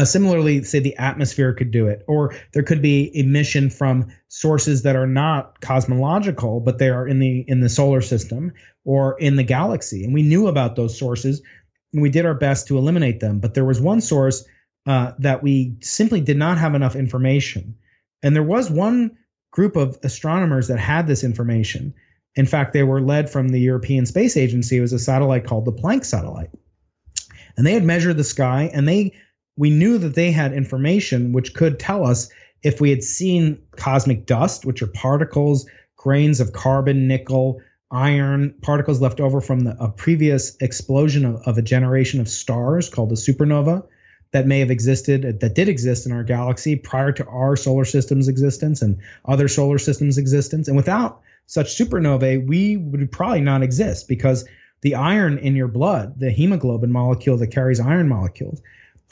[0.03, 4.97] Similarly, say the atmosphere could do it, or there could be emission from sources that
[4.97, 9.43] are not cosmological, but they are in the in the solar system or in the
[9.43, 10.05] galaxy.
[10.05, 11.43] And we knew about those sources,
[11.93, 13.41] and we did our best to eliminate them.
[13.41, 14.45] But there was one source
[14.87, 17.77] uh, that we simply did not have enough information,
[18.23, 19.19] and there was one
[19.51, 21.93] group of astronomers that had this information.
[22.35, 24.79] In fact, they were led from the European Space Agency.
[24.79, 26.51] It was a satellite called the Planck satellite,
[27.59, 29.13] and they had measured the sky, and they
[29.57, 32.31] we knew that they had information which could tell us
[32.63, 39.01] if we had seen cosmic dust, which are particles, grains of carbon, nickel, iron, particles
[39.01, 43.17] left over from the, a previous explosion of, of a generation of stars called a
[43.17, 43.87] supernova
[44.33, 48.29] that may have existed, that did exist in our galaxy prior to our solar system's
[48.29, 50.69] existence and other solar systems' existence.
[50.69, 54.49] And without such supernovae, we would probably not exist because
[54.81, 58.63] the iron in your blood, the hemoglobin molecule that carries iron molecules,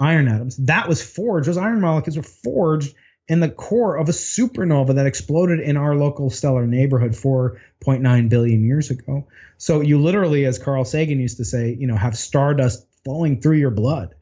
[0.01, 0.57] iron atoms.
[0.57, 1.49] That was forged.
[1.49, 2.95] Those iron molecules were forged
[3.29, 8.65] in the core of a supernova that exploded in our local stellar neighborhood 4.9 billion
[8.65, 9.29] years ago.
[9.57, 13.59] So you literally, as Carl Sagan used to say, you know, have stardust flowing through
[13.59, 14.15] your blood.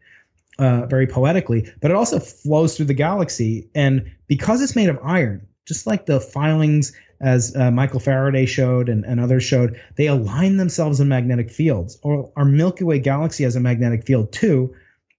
[0.59, 3.71] Uh, very poetically, but it also flows through the galaxy.
[3.77, 8.89] And because it's made of iron, just like the filings as uh, Michael Faraday showed
[8.89, 12.01] and, and others showed, they align themselves in magnetic fields.
[12.03, 14.75] Or our Milky Way galaxy has a magnetic field too,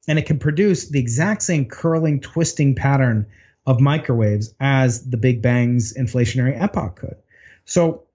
[0.10, 3.28] and it can produce the exact same curling, twisting pattern
[3.68, 7.18] of microwaves as the Big Bang's inflationary epoch could.
[7.66, 8.08] So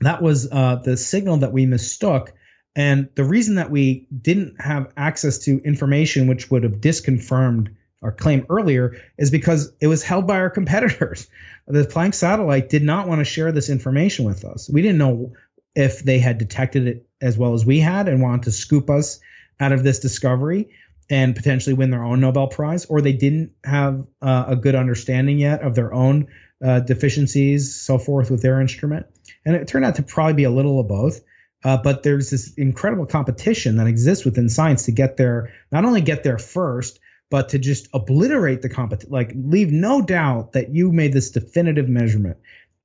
[0.00, 2.32] that was uh, the signal that we mistook.
[2.74, 8.10] And the reason that we didn't have access to information which would have disconfirmed our
[8.10, 11.28] claim earlier is because it was held by our competitors.
[11.70, 14.70] The Planck satellite did not want to share this information with us.
[14.70, 15.34] We didn't know
[15.74, 19.20] if they had detected it as well as we had and wanted to scoop us
[19.60, 20.70] out of this discovery
[21.10, 25.38] and potentially win their own Nobel Prize, or they didn't have uh, a good understanding
[25.38, 26.28] yet of their own
[26.64, 29.06] uh, deficiencies, so forth, with their instrument.
[29.44, 31.20] And it turned out to probably be a little of both.
[31.64, 36.00] Uh, but there's this incredible competition that exists within science to get there, not only
[36.00, 37.00] get there first,
[37.30, 41.88] but to just obliterate the competition, like leave no doubt that you made this definitive
[41.88, 42.38] measurement.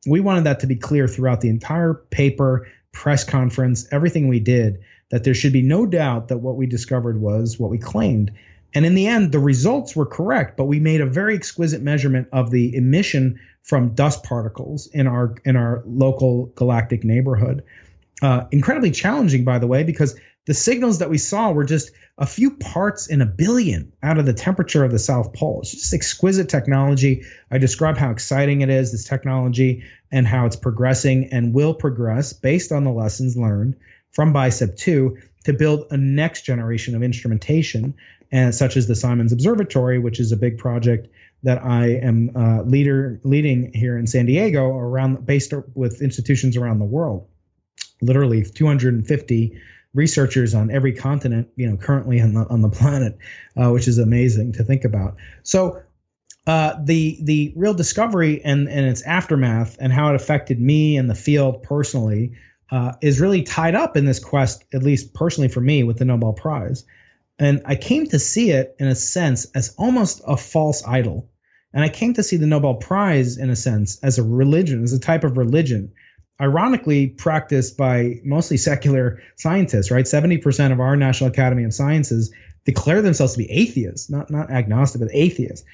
[0.07, 4.79] We wanted that to be clear throughout the entire paper, press conference, everything we did
[5.13, 8.31] that there should be no doubt that what we discovered was what we claimed.
[8.73, 12.29] And in the end, the results were correct, but we made a very exquisite measurement
[12.33, 17.63] of the emission from dust particles in our in our local galactic neighborhood.
[18.23, 20.15] Uh, incredibly challenging, by the way, because
[20.47, 24.25] the signals that we saw were just a few parts in a billion out of
[24.25, 25.59] the temperature of the South Pole.
[25.61, 27.25] It's just exquisite technology.
[27.51, 32.33] I describe how exciting it is, this technology, and how it's progressing and will progress
[32.33, 33.75] based on the lessons learned
[34.13, 37.95] from BICEP 2 to build a next generation of instrumentation,
[38.31, 41.07] and such as the Simons Observatory, which is a big project
[41.43, 46.79] that I am uh, leader leading here in San Diego, around based with institutions around
[46.79, 47.27] the world.
[48.01, 49.61] Literally 250
[49.93, 53.17] researchers on every continent, you know, currently on the on the planet,
[53.61, 55.15] uh, which is amazing to think about.
[55.43, 55.81] So.
[56.45, 61.09] Uh, the the real discovery and, and its aftermath and how it affected me and
[61.09, 62.33] the field personally
[62.71, 66.05] uh, is really tied up in this quest, at least personally for me, with the
[66.05, 66.85] Nobel Prize.
[67.39, 71.29] And I came to see it in a sense as almost a false idol.
[71.73, 74.93] And I came to see the Nobel Prize in a sense as a religion, as
[74.93, 75.93] a type of religion,
[76.39, 80.05] ironically practiced by mostly secular scientists, right?
[80.05, 82.33] 70% of our National Academy of Sciences
[82.65, 85.65] declare themselves to be atheists, not not agnostic, but atheists.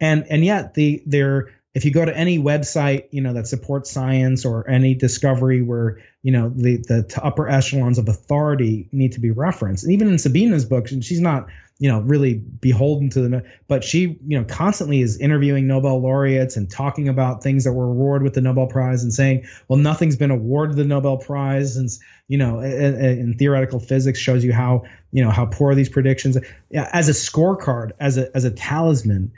[0.00, 3.90] And and yet the they're if you go to any website, you know, that supports
[3.90, 9.20] science or any discovery where, you know, the, the upper echelons of authority need to
[9.20, 9.84] be referenced.
[9.84, 11.48] And even in Sabine's book, and she's not,
[11.78, 16.56] you know, really beholden to the, but she, you know, constantly is interviewing Nobel laureates
[16.56, 20.16] and talking about things that were awarded with the Nobel Prize and saying, well, nothing's
[20.16, 25.22] been awarded the Nobel Prize since, you know, in theoretical physics shows you how, you
[25.22, 26.38] know, how poor these predictions,
[26.72, 29.30] as a scorecard, as a, as a talisman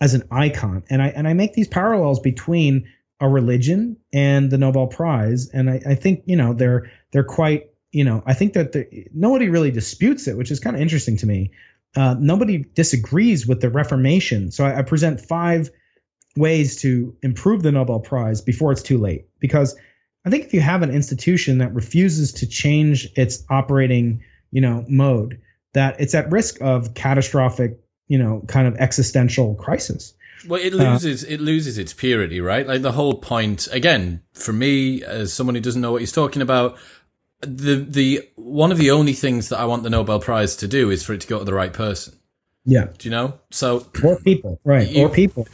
[0.00, 0.84] as an icon.
[0.90, 2.88] And I and I make these parallels between
[3.20, 5.50] a religion and the Nobel Prize.
[5.50, 9.48] And I, I think, you know, they're they're quite you know I think that nobody
[9.48, 11.52] really disputes it, which is kind of interesting to me.
[11.94, 14.52] Uh, nobody disagrees with the Reformation.
[14.52, 15.70] So I, I present five
[16.36, 19.26] ways to improve the Nobel Prize before it's too late.
[19.40, 19.76] Because
[20.24, 24.84] I think if you have an institution that refuses to change its operating, you know,
[24.88, 25.40] mode,
[25.72, 27.80] that it's at risk of catastrophic,
[28.10, 30.14] you know, kind of existential crisis.
[30.48, 32.66] Well, it loses uh, it loses its purity, right?
[32.66, 33.68] Like the whole point.
[33.70, 36.76] Again, for me, as someone who doesn't know what he's talking about,
[37.40, 40.90] the the one of the only things that I want the Nobel Prize to do
[40.90, 42.18] is for it to go to the right person.
[42.64, 42.88] Yeah.
[42.98, 43.38] Do you know?
[43.50, 44.88] So or people, right?
[44.88, 45.46] You, or people.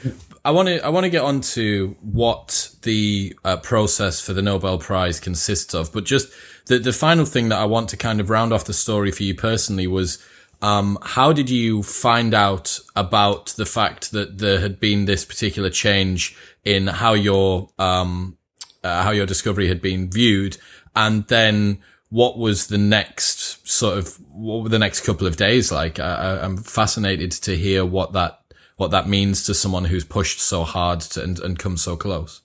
[0.43, 4.43] I want to I want to get on to what the uh, process for the
[4.43, 6.33] Nobel Prize consists of, but just
[6.67, 9.25] the the final thing that I want to kind of round off the story for
[9.25, 10.25] you personally was
[10.63, 15.71] um, how did you find out about the fact that there had been this particular
[15.71, 18.37] change in how your um,
[18.83, 20.57] uh, how your discovery had been viewed,
[20.95, 21.79] and then
[22.09, 25.99] what was the next sort of what were the next couple of days like?
[25.99, 28.41] I, I'm fascinated to hear what that
[28.77, 32.43] what that means to someone who's pushed so hard to, and, and come so close.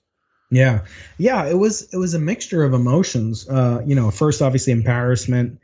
[0.49, 0.81] Yeah,
[1.17, 3.47] yeah, it was it was a mixture of emotions.
[3.47, 5.59] Uh, you know, first obviously embarrassment,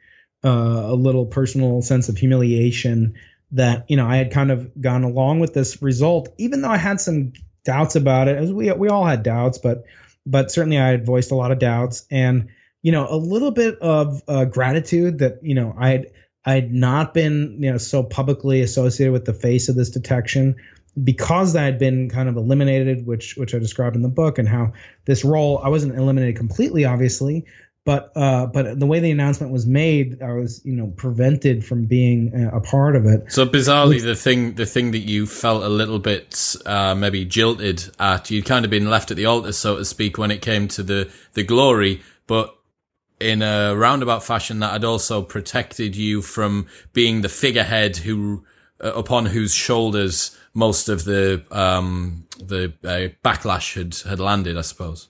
[0.47, 3.15] uh, a little personal sense of humiliation
[3.51, 6.77] that you know I had kind of gone along with this result, even though I
[6.77, 7.33] had some
[7.65, 8.37] doubts about it.
[8.37, 9.83] As we we all had doubts, but
[10.25, 12.47] but certainly I had voiced a lot of doubts and
[12.81, 16.11] you know a little bit of uh, gratitude that you know I had
[16.45, 20.55] I had not been you know so publicly associated with the face of this detection
[21.01, 24.47] because I had been kind of eliminated, which which I described in the book, and
[24.47, 24.73] how
[25.05, 27.45] this role I wasn't eliminated completely, obviously,
[27.87, 31.85] but uh, but the way the announcement was made, I was you know prevented from
[31.85, 33.31] being a part of it.
[33.31, 37.23] So bizarrely, Which, the thing the thing that you felt a little bit uh, maybe
[37.23, 40.41] jilted at, you'd kind of been left at the altar, so to speak, when it
[40.41, 42.57] came to the the glory, but
[43.21, 48.43] in a roundabout fashion that had also protected you from being the figurehead who
[48.83, 54.61] uh, upon whose shoulders most of the um the uh, backlash had had landed i
[54.61, 55.07] suppose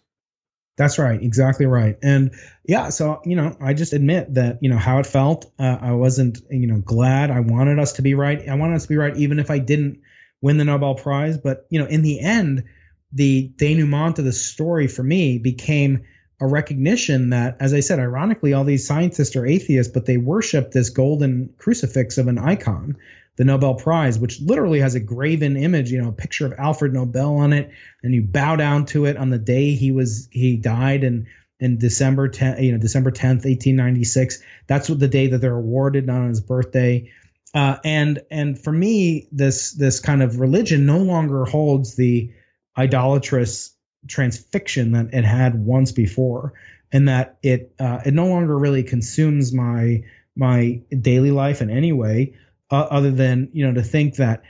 [0.77, 1.97] that's right, exactly right.
[2.03, 5.51] And yeah, so you know, I just admit that you know how it felt.
[5.57, 7.31] Uh, I wasn't you know glad.
[7.31, 8.47] I wanted us to be right.
[8.47, 10.01] I wanted us to be right, even if I didn't
[10.39, 11.37] win the Nobel Prize.
[11.37, 12.65] But you know, in the end,
[13.11, 16.05] the denouement of the story for me became
[16.39, 20.71] a recognition that, as I said, ironically, all these scientists are atheists, but they worship
[20.71, 22.97] this golden crucifix of an icon
[23.37, 26.91] the Nobel Prize, which literally has a graven image, you know, a picture of Alfred
[26.91, 27.71] Nobel on it,
[28.03, 31.27] and you bow down to it on the day he was he died in
[31.59, 34.41] in December 10, you know, December 10th, 1896.
[34.67, 37.11] That's what the day that they're awarded, not on his birthday.
[37.53, 42.31] Uh, and and for me, this this kind of religion no longer holds the
[42.75, 43.75] idolatrous
[44.07, 46.53] transfixion that it had once before,
[46.91, 50.03] and that it uh, it no longer really consumes my
[50.35, 52.33] my daily life in any way
[52.71, 54.43] uh, other than you know to think that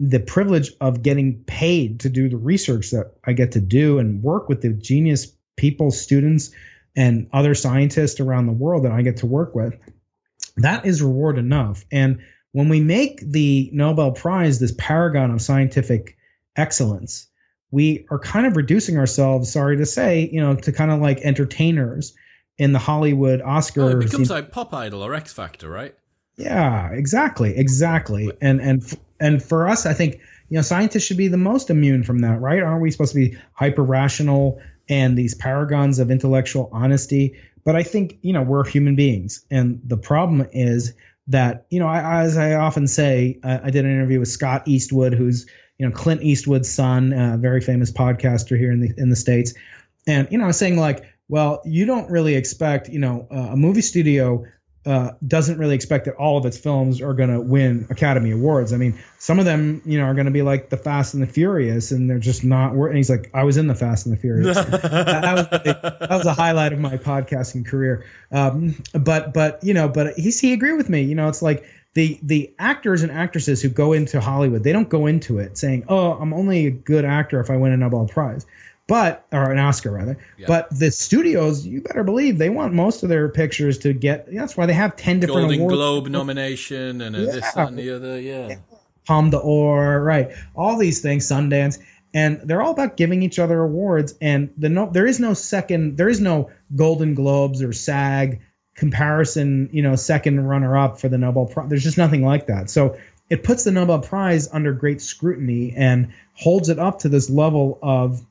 [0.00, 4.22] the privilege of getting paid to do the research that I get to do and
[4.22, 6.50] work with the genius people, students,
[6.96, 9.78] and other scientists around the world that I get to work with,
[10.56, 11.84] that is reward enough.
[11.92, 12.20] And
[12.52, 16.16] when we make the Nobel Prize this paragon of scientific
[16.56, 17.28] excellence,
[17.70, 21.20] we are kind of reducing ourselves, sorry to say, you know, to kind of like
[21.20, 22.14] entertainers
[22.58, 23.82] in the Hollywood Oscar.
[23.82, 25.94] Oh, it becomes like Pop Idol or X Factor, right?
[26.36, 28.30] Yeah, exactly, exactly.
[28.40, 32.02] And and and for us, I think you know scientists should be the most immune
[32.02, 32.62] from that, right?
[32.62, 37.36] Aren't we supposed to be hyper rational and these paragons of intellectual honesty?
[37.64, 40.94] But I think you know we're human beings, and the problem is
[41.28, 44.66] that you know I, as I often say, I, I, did an interview with Scott
[44.66, 45.46] Eastwood, who's
[45.78, 49.54] you know Clint Eastwood's son, a very famous podcaster here in the in the states,
[50.06, 53.50] and you know I was saying like, well, you don't really expect you know uh,
[53.52, 54.46] a movie studio
[54.86, 58.72] uh, doesn't really expect that all of its films are going to win Academy Awards.
[58.72, 61.22] I mean, some of them, you know, are going to be like the Fast and
[61.22, 62.72] the Furious, and they're just not.
[62.72, 64.56] And he's like, I was in the Fast and the Furious.
[64.64, 68.04] that, that, was a, that was a highlight of my podcasting career.
[68.30, 71.02] Um, but but you know, but he's he agreed with me.
[71.02, 71.64] You know, it's like
[71.94, 75.84] the the actors and actresses who go into Hollywood, they don't go into it saying,
[75.88, 78.44] "Oh, I'm only a good actor if I win a Nobel Prize."
[78.86, 80.18] But or an Oscar rather.
[80.36, 80.46] Yeah.
[80.46, 84.32] But the studios, you better believe they want most of their pictures to get.
[84.32, 85.74] That's why they have ten different Golden awards.
[85.74, 87.24] Globe nomination and yeah.
[87.24, 88.20] this and the other.
[88.20, 88.56] Yeah,
[89.06, 90.32] Palme d'Or, right?
[90.54, 91.78] All these things, Sundance,
[92.12, 94.14] and they're all about giving each other awards.
[94.20, 98.40] And the no, there is no second, there is no Golden Globes or SAG
[98.76, 99.70] comparison.
[99.72, 101.70] You know, second runner up for the Nobel Prize.
[101.70, 102.68] There's just nothing like that.
[102.68, 102.98] So
[103.30, 107.78] it puts the Nobel Prize under great scrutiny and holds it up to this level
[107.82, 108.22] of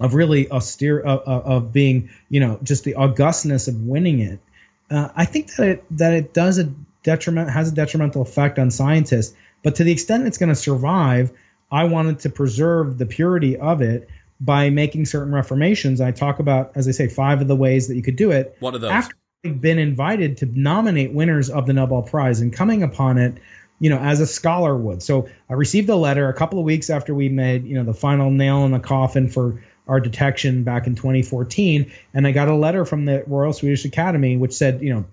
[0.00, 4.40] of really austere of, of being you know just the augustness of winning it.
[4.90, 6.64] Uh, I think that it that it does a
[7.02, 11.32] detriment has a detrimental effect on scientists, but to the extent it's going to survive,
[11.70, 14.08] I wanted to preserve the purity of it
[14.40, 16.00] by making certain reformations.
[16.00, 18.56] I talk about, as I say, five of the ways that you could do it.
[18.60, 18.90] What are those?
[18.90, 23.38] After I've been invited to nominate winners of the Nobel Prize and coming upon it,
[23.78, 25.02] you know, as a scholar would.
[25.02, 27.94] So I received a letter a couple of weeks after we made, you know, the
[27.94, 32.54] final nail in the coffin for our detection back in 2014, and I got a
[32.54, 35.04] letter from the Royal Swedish Academy which said, you know,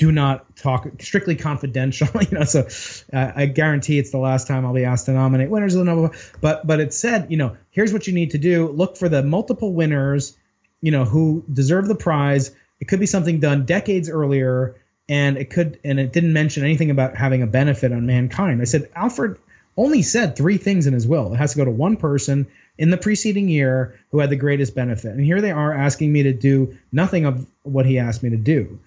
[0.00, 2.08] do not talk strictly confidential.
[2.22, 2.66] you know, so
[3.12, 5.84] uh, I guarantee it's the last time I'll be asked to nominate winners of the
[5.84, 6.14] Nobel.
[6.40, 9.22] But but it said, you know, here's what you need to do: look for the
[9.22, 10.38] multiple winners,
[10.80, 12.50] you know, who deserve the prize.
[12.80, 14.76] It could be something done decades earlier,
[15.06, 18.62] and it could and it didn't mention anything about having a benefit on mankind.
[18.62, 19.36] I said Alfred
[19.76, 21.32] only said three things in his will.
[21.32, 22.46] It has to go to one person
[22.78, 25.12] in the preceding year who had the greatest benefit.
[25.12, 28.36] And here they are asking me to do nothing of what he asked me to
[28.36, 28.78] do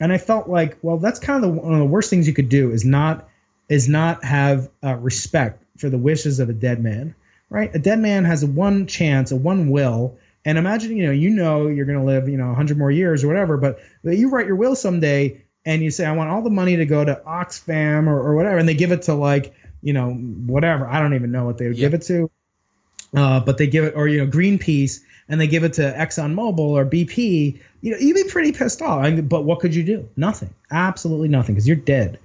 [0.00, 2.34] and I felt like, well, that's kind of the, one of the worst things you
[2.34, 3.28] could do is not
[3.68, 7.14] is not have uh, respect for the wishes of a dead man,
[7.50, 7.74] right?
[7.74, 11.30] A dead man has a one chance, a one will, and imagine, you know, you
[11.30, 14.46] know you're going to live, you know, 100 more years or whatever, but you write
[14.46, 18.06] your will someday and you say, I want all the money to go to Oxfam
[18.06, 19.52] or, or whatever, and they give it to like,
[19.82, 20.86] you know, whatever.
[20.86, 22.30] I don't even know what they would give it to,
[23.14, 26.58] uh, but they give it, or you know, Greenpeace, and they give it to ExxonMobil
[26.58, 29.04] or BP, you know, you'd be pretty pissed off.
[29.04, 30.08] I mean, but what could you do?
[30.16, 30.54] Nothing.
[30.70, 32.18] Absolutely nothing because you're dead.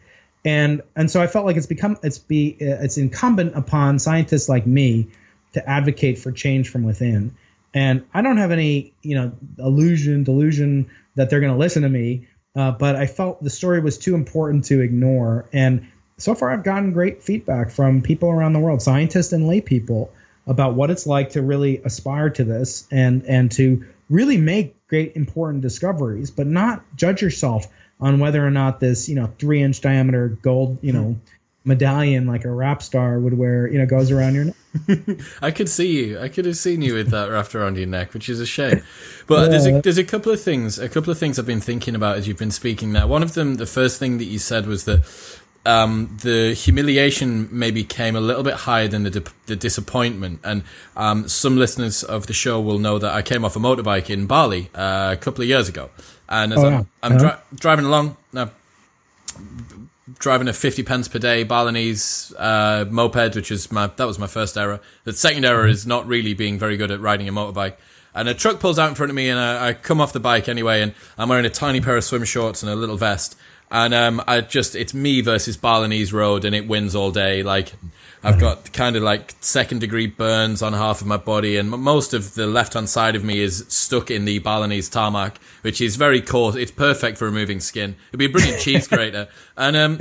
[0.44, 4.66] And and so I felt like it's become it's be it's incumbent upon scientists like
[4.66, 5.08] me
[5.54, 7.36] to advocate for change from within.
[7.74, 11.90] And I don't have any, you know, illusion, delusion that they're going to listen to
[11.90, 12.28] me.
[12.56, 15.46] Uh, but I felt the story was too important to ignore.
[15.54, 15.88] And
[16.22, 20.14] so far, I've gotten great feedback from people around the world, scientists and lay people,
[20.48, 25.16] about what it's like to really aspire to this and and to really make great
[25.16, 27.66] important discoveries, but not judge yourself
[28.00, 31.16] on whether or not this you know three inch diameter gold you know
[31.64, 34.56] medallion like a rap star would wear you know goes around your neck.
[35.42, 36.20] I could see you.
[36.20, 38.82] I could have seen you with that wrapped around your neck, which is a shame.
[39.28, 39.48] But yeah.
[39.50, 40.80] there's a, there's a couple of things.
[40.80, 42.92] A couple of things I've been thinking about as you've been speaking.
[42.92, 45.06] Now, one of them, the first thing that you said was that
[45.66, 50.40] um, the humiliation maybe came a little bit higher than the di- the disappointment.
[50.44, 50.64] And
[50.96, 54.26] um, some listeners of the show will know that I came off a motorbike in
[54.26, 55.90] Bali uh, a couple of years ago,
[56.28, 56.88] and as oh, I'm.
[57.04, 57.20] I'm uh-huh.
[57.20, 58.48] dri- driving along, uh,
[60.18, 64.28] driving a fifty pence per day Balinese uh, moped, which is my that was my
[64.28, 64.80] first error.
[65.04, 67.76] The second error is not really being very good at riding a motorbike.
[68.14, 70.20] And a truck pulls out in front of me, and I, I come off the
[70.20, 73.38] bike anyway, and I'm wearing a tiny pair of swim shorts and a little vest
[73.72, 77.42] and um, I just it's me versus Balinese Road, and it wins all day.
[77.42, 77.74] Like
[78.24, 82.14] I've got kind of like second degree burns on half of my body, and most
[82.14, 85.96] of the left hand side of me is stuck in the Balinese tarmac, which is
[85.96, 86.56] very coarse.
[86.56, 87.96] It's perfect for removing skin.
[88.10, 89.28] It'd be a brilliant cheese grater.
[89.58, 90.00] And um,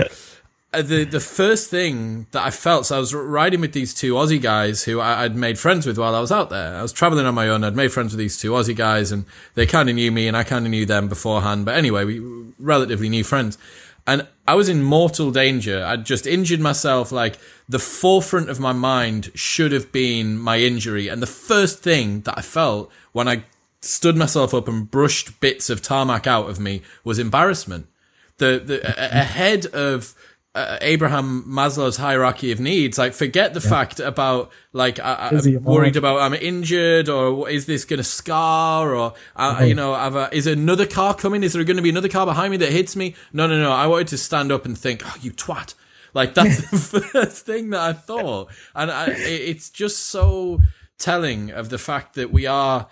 [0.72, 4.14] Uh, the the first thing that I felt, so I was riding with these two
[4.14, 6.76] Aussie guys who I, would made friends with while I was out there.
[6.76, 7.64] I was traveling on my own.
[7.64, 9.24] I'd made friends with these two Aussie guys, and
[9.56, 11.64] they kind of knew me, and I kind of knew them beforehand.
[11.64, 12.20] But anyway, we
[12.60, 13.58] relatively new friends,
[14.06, 15.84] and I was in mortal danger.
[15.84, 17.10] I'd just injured myself.
[17.10, 17.36] Like
[17.68, 22.38] the forefront of my mind should have been my injury, and the first thing that
[22.38, 23.42] I felt when I
[23.80, 27.88] stood myself up and brushed bits of tarmac out of me was embarrassment.
[28.36, 30.14] The the ahead of
[30.55, 32.98] uh, Abraham Maslow's hierarchy of needs.
[32.98, 33.68] Like, forget the yeah.
[33.68, 38.94] fact about like I, am worried about I'm injured or is this going to scar
[38.94, 41.42] or uh, you know a, is another car coming?
[41.44, 43.14] Is there going to be another car behind me that hits me?
[43.32, 43.70] No, no, no.
[43.70, 45.74] I wanted to stand up and think, oh, you twat.
[46.14, 50.61] Like that's the first thing that I thought, and I, it's just so
[50.98, 52.88] telling of the fact that we are.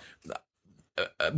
[0.96, 1.30] Uh, uh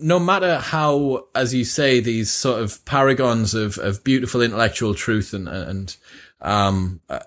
[0.00, 5.32] no matter how, as you say, these sort of paragons of, of beautiful intellectual truth
[5.32, 5.96] and, and,
[6.40, 7.20] um, uh,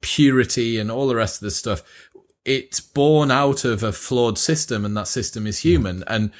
[0.00, 1.82] purity and all the rest of this stuff,
[2.44, 6.04] it's born out of a flawed system and that system is human.
[6.06, 6.30] And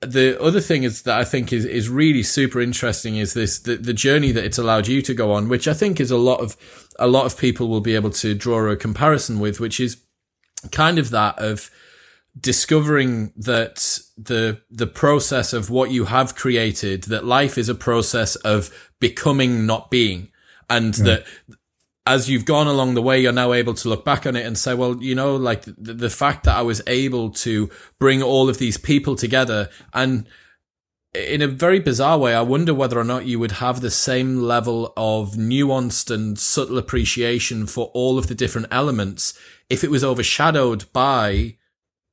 [0.00, 3.76] the other thing is that I think is, is really super interesting is this, the,
[3.76, 6.40] the journey that it's allowed you to go on, which I think is a lot
[6.40, 6.56] of,
[6.98, 9.98] a lot of people will be able to draw a comparison with, which is
[10.70, 11.70] kind of that of,
[12.38, 18.34] discovering that the the process of what you have created that life is a process
[18.36, 20.30] of becoming not being
[20.68, 21.04] and yeah.
[21.04, 21.26] that
[22.06, 24.58] as you've gone along the way you're now able to look back on it and
[24.58, 27.70] say well you know like the, the fact that I was able to
[28.00, 30.26] bring all of these people together and
[31.14, 34.38] in a very bizarre way, I wonder whether or not you would have the same
[34.38, 39.38] level of nuanced and subtle appreciation for all of the different elements
[39.70, 41.56] if it was overshadowed by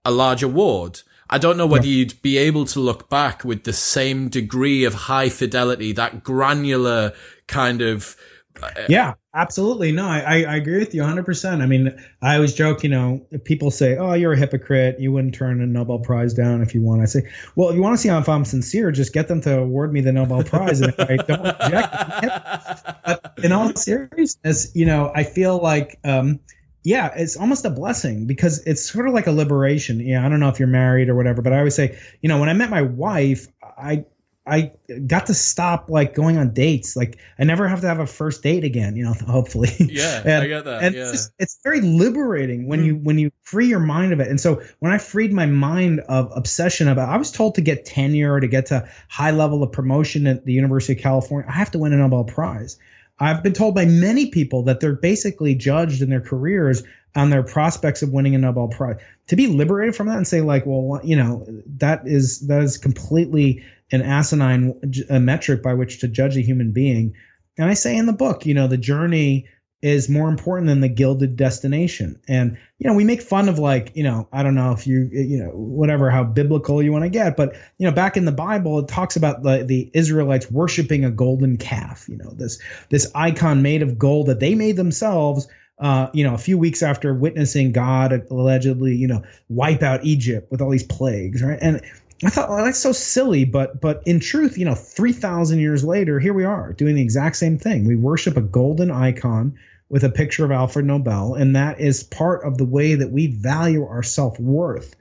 [0.05, 1.01] a large award.
[1.31, 1.97] I don't know whether yeah.
[1.97, 7.13] you'd be able to look back with the same degree of high fidelity, that granular
[7.47, 8.17] kind of.
[8.61, 9.93] Uh, yeah, absolutely.
[9.93, 11.61] No, I, I agree with you 100%.
[11.61, 14.99] I mean, I always joke, you know, people say, oh, you're a hypocrite.
[14.99, 17.01] You wouldn't turn a Nobel Prize down if you want.
[17.01, 17.21] I say,
[17.55, 20.01] well, if you want to see if I'm sincere, just get them to award me
[20.01, 20.81] the Nobel Prize.
[20.81, 26.41] And if I don't object, but in all seriousness, you know, I feel like, um,
[26.83, 29.99] yeah, it's almost a blessing because it's sort of like a liberation.
[29.99, 32.39] Yeah, I don't know if you're married or whatever, but I always say, you know,
[32.39, 34.05] when I met my wife, I
[34.45, 34.71] I
[35.05, 36.95] got to stop like going on dates.
[36.95, 39.69] Like I never have to have a first date again, you know, hopefully.
[39.79, 40.83] Yeah, and, I get that.
[40.83, 41.01] And yeah.
[41.01, 42.85] it's, just, it's very liberating when mm.
[42.85, 44.27] you when you free your mind of it.
[44.29, 47.85] And so when I freed my mind of obsession about I was told to get
[47.85, 51.53] tenure or to get to high level of promotion at the University of California, I
[51.53, 52.79] have to win a Nobel Prize.
[53.21, 56.81] I've been told by many people that they're basically judged in their careers
[57.15, 58.99] on their prospects of winning a Nobel Prize.
[59.27, 61.45] To be liberated from that and say like, well, you know,
[61.77, 67.13] that is that is completely an asinine metric by which to judge a human being.
[67.59, 69.47] And I say in the book, you know, the journey
[69.83, 72.19] is more important than the gilded destination.
[72.27, 75.07] And you know, we make fun of like, you know, I don't know if you,
[75.11, 78.31] you know, whatever how biblical you want to get, but you know, back in the
[78.31, 82.09] Bible, it talks about the, the Israelites worshiping a golden calf.
[82.09, 82.59] You know, this
[82.89, 85.47] this icon made of gold that they made themselves.
[85.77, 90.51] Uh, you know, a few weeks after witnessing God allegedly, you know, wipe out Egypt
[90.51, 91.59] with all these plagues, right?
[91.61, 91.81] And
[92.23, 95.83] I thought, well, that's so silly, but but in truth, you know, three thousand years
[95.83, 97.85] later, here we are doing the exact same thing.
[97.85, 99.59] We worship a golden icon
[99.91, 103.27] with a picture of Alfred Nobel, and that is part of the way that we
[103.27, 104.95] value our self worth.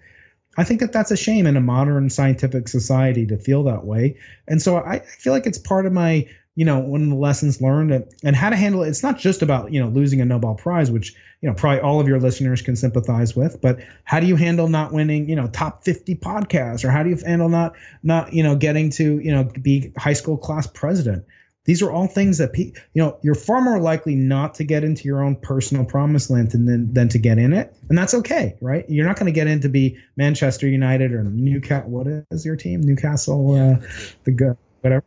[0.58, 4.16] I think that that's a shame in a modern scientific society to feel that way,
[4.48, 7.14] and so I, I feel like it's part of my, you know, one of the
[7.14, 8.88] lessons learned and, and how to handle it.
[8.88, 12.00] It's not just about you know losing a Nobel Prize, which you know probably all
[12.00, 15.46] of your listeners can sympathize with, but how do you handle not winning, you know,
[15.46, 19.30] top 50 podcasts, or how do you handle not not you know getting to you
[19.30, 21.26] know be high school class president?
[21.64, 24.82] These are all things that pe- you know you're far more likely not to get
[24.82, 28.56] into your own personal promised land than than to get in it, and that's okay,
[28.60, 28.84] right?
[28.88, 31.90] You're not going to get in to be Manchester United or Newcastle.
[31.90, 32.80] What is your team?
[32.80, 33.86] Newcastle, uh,
[34.24, 35.04] the good whatever.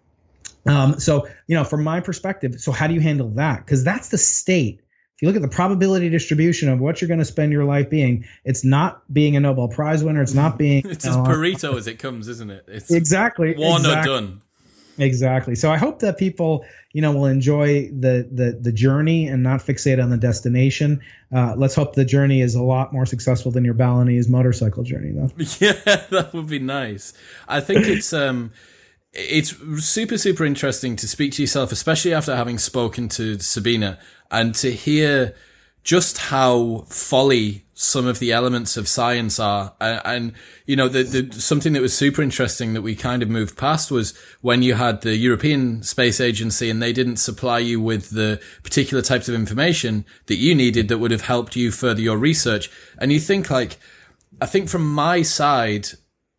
[0.65, 3.65] Um, so you know, from my perspective, so how do you handle that?
[3.65, 4.79] Because that's the state.
[5.15, 7.89] If you look at the probability distribution of what you're going to spend your life
[7.89, 10.21] being, it's not being a Nobel Prize winner.
[10.21, 10.83] It's not being.
[10.89, 12.65] it's as Pareto as it comes, isn't it?
[12.67, 14.11] It's exactly one exactly.
[14.11, 14.41] or done.
[14.97, 15.55] Exactly.
[15.55, 19.61] So I hope that people, you know, will enjoy the the the journey and not
[19.61, 21.01] fixate on the destination.
[21.33, 25.11] Uh, let's hope the journey is a lot more successful than your Balinese motorcycle journey,
[25.11, 25.31] though.
[25.59, 25.73] Yeah,
[26.11, 27.13] that would be nice.
[27.47, 28.51] I think it's um,
[29.13, 33.97] it's super super interesting to speak to yourself, especially after having spoken to Sabine
[34.29, 35.33] and to hear
[35.83, 39.73] just how folly some of the elements of science are.
[39.81, 40.33] And, and
[40.65, 43.91] you know, the, the, something that was super interesting that we kind of moved past
[43.91, 48.41] was when you had the European Space Agency and they didn't supply you with the
[48.63, 52.69] particular types of information that you needed that would have helped you further your research.
[52.99, 53.77] And you think like,
[54.39, 55.87] I think from my side,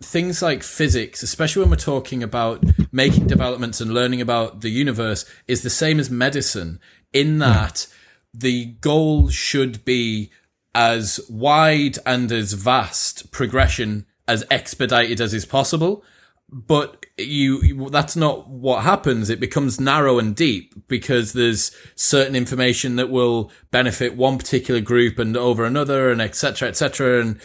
[0.02, 5.24] things like physics, especially when we're talking about making developments and learning about the universe,
[5.48, 6.80] is the same as medicine
[7.12, 7.86] in that
[8.32, 10.30] the goal should be
[10.74, 16.02] as wide and as vast progression as expedited as is possible.
[16.50, 19.30] But you, that's not what happens.
[19.30, 25.18] It becomes narrow and deep because there's certain information that will benefit one particular group
[25.18, 26.68] and over another and etc.
[26.68, 27.20] etc.
[27.20, 27.40] And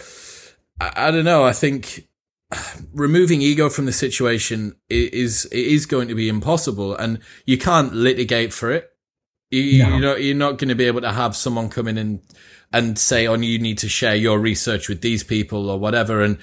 [0.80, 1.44] I, I don't know.
[1.44, 2.08] I think
[2.94, 8.54] removing ego from the situation is, is going to be impossible and you can't litigate
[8.54, 8.89] for it.
[9.52, 9.96] You, no.
[9.96, 12.22] you know, you're not going to be able to have someone come in and,
[12.72, 16.22] and say, oh, you need to share your research with these people or whatever.
[16.22, 16.38] And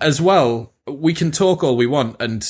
[0.00, 2.44] as well, we can talk all we want and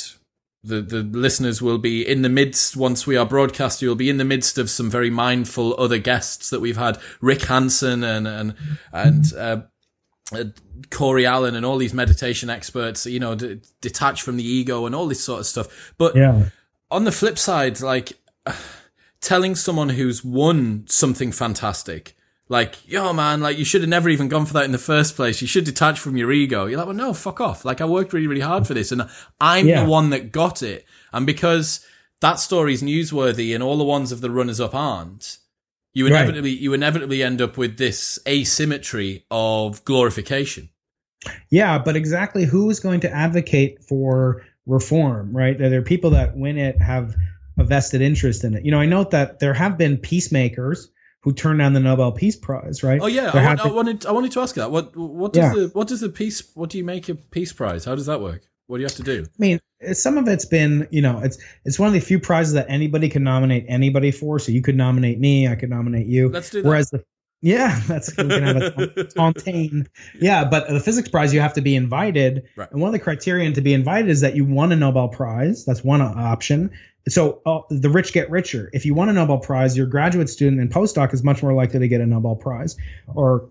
[0.65, 4.17] the, the listeners will be in the midst, once we are broadcast, you'll be in
[4.17, 8.55] the midst of some very mindful other guests that we've had, Rick Hanson and, and,
[8.93, 9.61] and, uh,
[10.33, 10.45] uh,
[10.91, 14.95] Corey Allen and all these meditation experts, you know, d- detached from the ego and
[14.95, 15.95] all this sort of stuff.
[15.97, 16.47] But yeah.
[16.91, 18.13] on the flip side, like,
[19.21, 22.17] telling someone who's won something fantastic,
[22.49, 25.17] like, yo, man, like, you should have never even gone for that in the first
[25.17, 25.43] place.
[25.43, 26.65] You should detach from your ego.
[26.65, 27.65] You're like, well, no, fuck off.
[27.65, 29.09] Like, I worked really, really hard for this and
[29.41, 29.85] I'm yeah.
[29.85, 30.87] the one that got it.
[31.13, 31.85] And because
[32.21, 35.39] that story's newsworthy and all the ones of the runners up aren't,
[35.93, 36.61] you inevitably, right.
[36.61, 40.71] you inevitably end up with this asymmetry of glorification.
[41.51, 45.61] Yeah, but exactly who is going to advocate for reform, right?
[45.61, 47.15] Are There are people that win it have
[47.59, 48.65] a vested interest in it.
[48.65, 50.91] You know, I note that there have been peacemakers
[51.23, 53.01] who turned down the Nobel Peace Prize, right?
[53.01, 54.71] Oh yeah, I, want, I, wanted I wanted to ask that.
[54.71, 55.63] What what does yeah.
[55.63, 57.85] the what does the peace what do you make a peace prize?
[57.85, 58.49] How does that work?
[58.67, 59.25] What do you have to do?
[59.25, 59.61] I mean,
[59.93, 63.09] some of it's been, you know, it's it's one of the few prizes that anybody
[63.09, 64.39] can nominate anybody for.
[64.39, 66.29] So you could nominate me, I could nominate you.
[66.29, 66.69] Let's do that.
[66.69, 67.03] Whereas the
[67.41, 69.89] yeah, that's we can have a fontaine.
[70.21, 72.71] Yeah, but the physics prize you have to be invited, right.
[72.71, 75.65] and one of the criterion to be invited is that you won a Nobel Prize.
[75.65, 76.71] That's one option.
[77.09, 78.71] So uh, the rich get richer.
[78.73, 81.81] If you won a Nobel Prize, your graduate student and postdoc is much more likely
[81.81, 83.51] to get a Nobel Prize, or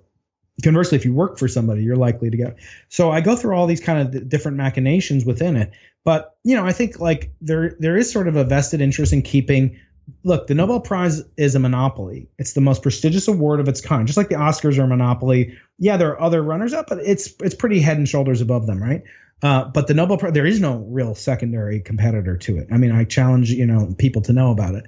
[0.64, 2.58] conversely, if you work for somebody, you're likely to get.
[2.89, 5.72] So I go through all these kind of different machinations within it.
[6.03, 9.22] But you know, I think like there there is sort of a vested interest in
[9.22, 9.80] keeping
[10.24, 12.30] look, the Nobel Prize is a monopoly.
[12.38, 14.08] It's the most prestigious award of its kind.
[14.08, 15.58] Just like the Oscars are a monopoly.
[15.80, 18.82] Yeah, there are other runners up, but it's it's pretty head and shoulders above them,
[18.82, 19.03] right?
[19.44, 22.68] Uh, but the Nobel Prize, there is no real secondary competitor to it.
[22.72, 24.86] I mean, I challenge you know people to know about it.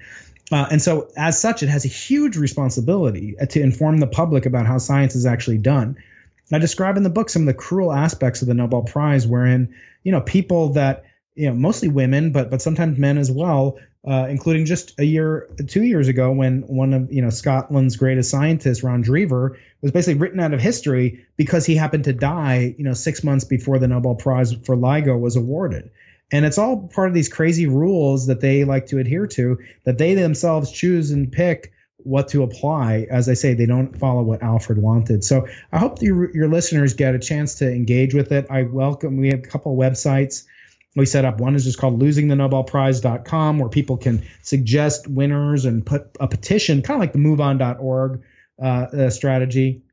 [0.51, 4.65] Uh, and so, as such, it has a huge responsibility to inform the public about
[4.65, 5.97] how science is actually done.
[6.51, 9.75] I describe in the book some of the cruel aspects of the Nobel Prize, wherein
[10.03, 11.05] you know people that
[11.39, 15.49] you know mostly women, but but sometimes men as well, uh, including just a year,
[15.67, 20.19] two years ago, when one of you know Scotland's greatest scientists, Ron Drever, was basically
[20.19, 23.87] written out of history because he happened to die, you know, six months before the
[23.87, 25.91] Nobel Prize for LIGO was awarded.
[26.29, 29.97] And it's all part of these crazy rules that they like to adhere to, that
[29.97, 33.07] they themselves choose and pick what to apply.
[33.09, 35.23] As I say, they don't follow what Alfred wanted.
[35.23, 38.47] So I hope your, your listeners get a chance to engage with it.
[38.49, 39.17] I welcome.
[39.17, 40.43] We have a couple websites
[40.95, 46.09] we set up one is just called losingthenobelprize.com where people can suggest winners and put
[46.19, 48.21] a petition kind of like the moveon.org
[48.61, 49.83] uh, uh, strategy.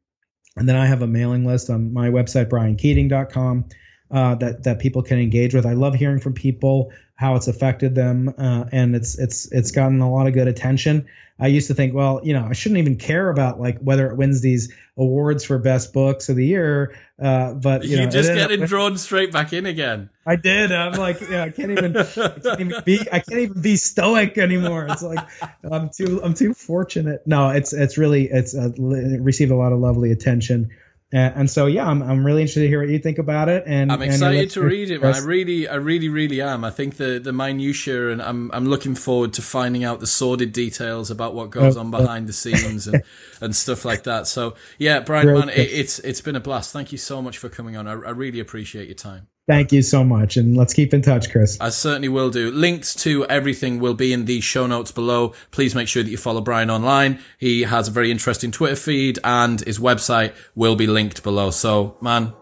[0.57, 3.67] And then i have a mailing list on my website briankeating.com
[4.11, 7.95] uh, that that people can engage with i love hearing from people how it's affected
[7.95, 11.07] them uh, and it's it's it's gotten a lot of good attention
[11.39, 14.17] I used to think, well, you know, I shouldn't even care about like whether it
[14.17, 16.97] wins these awards for best books of the year.
[17.21, 20.09] Uh, but you, you know, just getting drawn straight back in again.
[20.25, 20.73] I did.
[20.73, 24.39] I'm like, yeah, I can't even, I can't even be, I can't even be stoic
[24.39, 24.87] anymore.
[24.89, 25.27] It's like
[25.71, 27.27] I'm too, I'm too fortunate.
[27.27, 30.71] No, it's, it's really, it's uh, received a lot of lovely attention.
[31.13, 33.63] And, and, so, yeah, I'm, I'm really interested to hear what you think about it.
[33.65, 35.05] And I'm excited and to read it.
[35.05, 36.65] I really, I really, really am.
[36.65, 40.53] I think the the minutia, and I'm I'm looking forward to finding out the sordid
[40.53, 41.99] details about what goes oh, on oh.
[41.99, 43.05] behind the scenes and,
[43.41, 44.27] and stuff like that.
[44.27, 46.73] So, yeah, Brian, man, it, it's it's been a blast.
[46.73, 47.87] Thank you so much for coming on.
[47.87, 49.29] I, I really appreciate your time.
[49.47, 50.37] Thank you so much.
[50.37, 51.57] And let's keep in touch, Chris.
[51.61, 52.51] I certainly will do.
[52.51, 55.35] Links to everything will be in the show notes below.
[55.53, 57.21] Please make sure that you follow Brian online.
[57.39, 61.51] He has a very interesting Twitter feed and his website will be linked below.
[61.51, 62.33] So, man,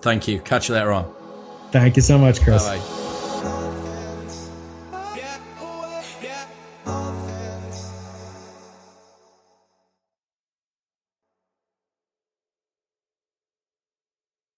[0.00, 0.40] thank you.
[0.40, 1.14] Catch you later on.
[1.70, 2.64] Thank you so much, Chris.
[2.64, 3.03] Bye.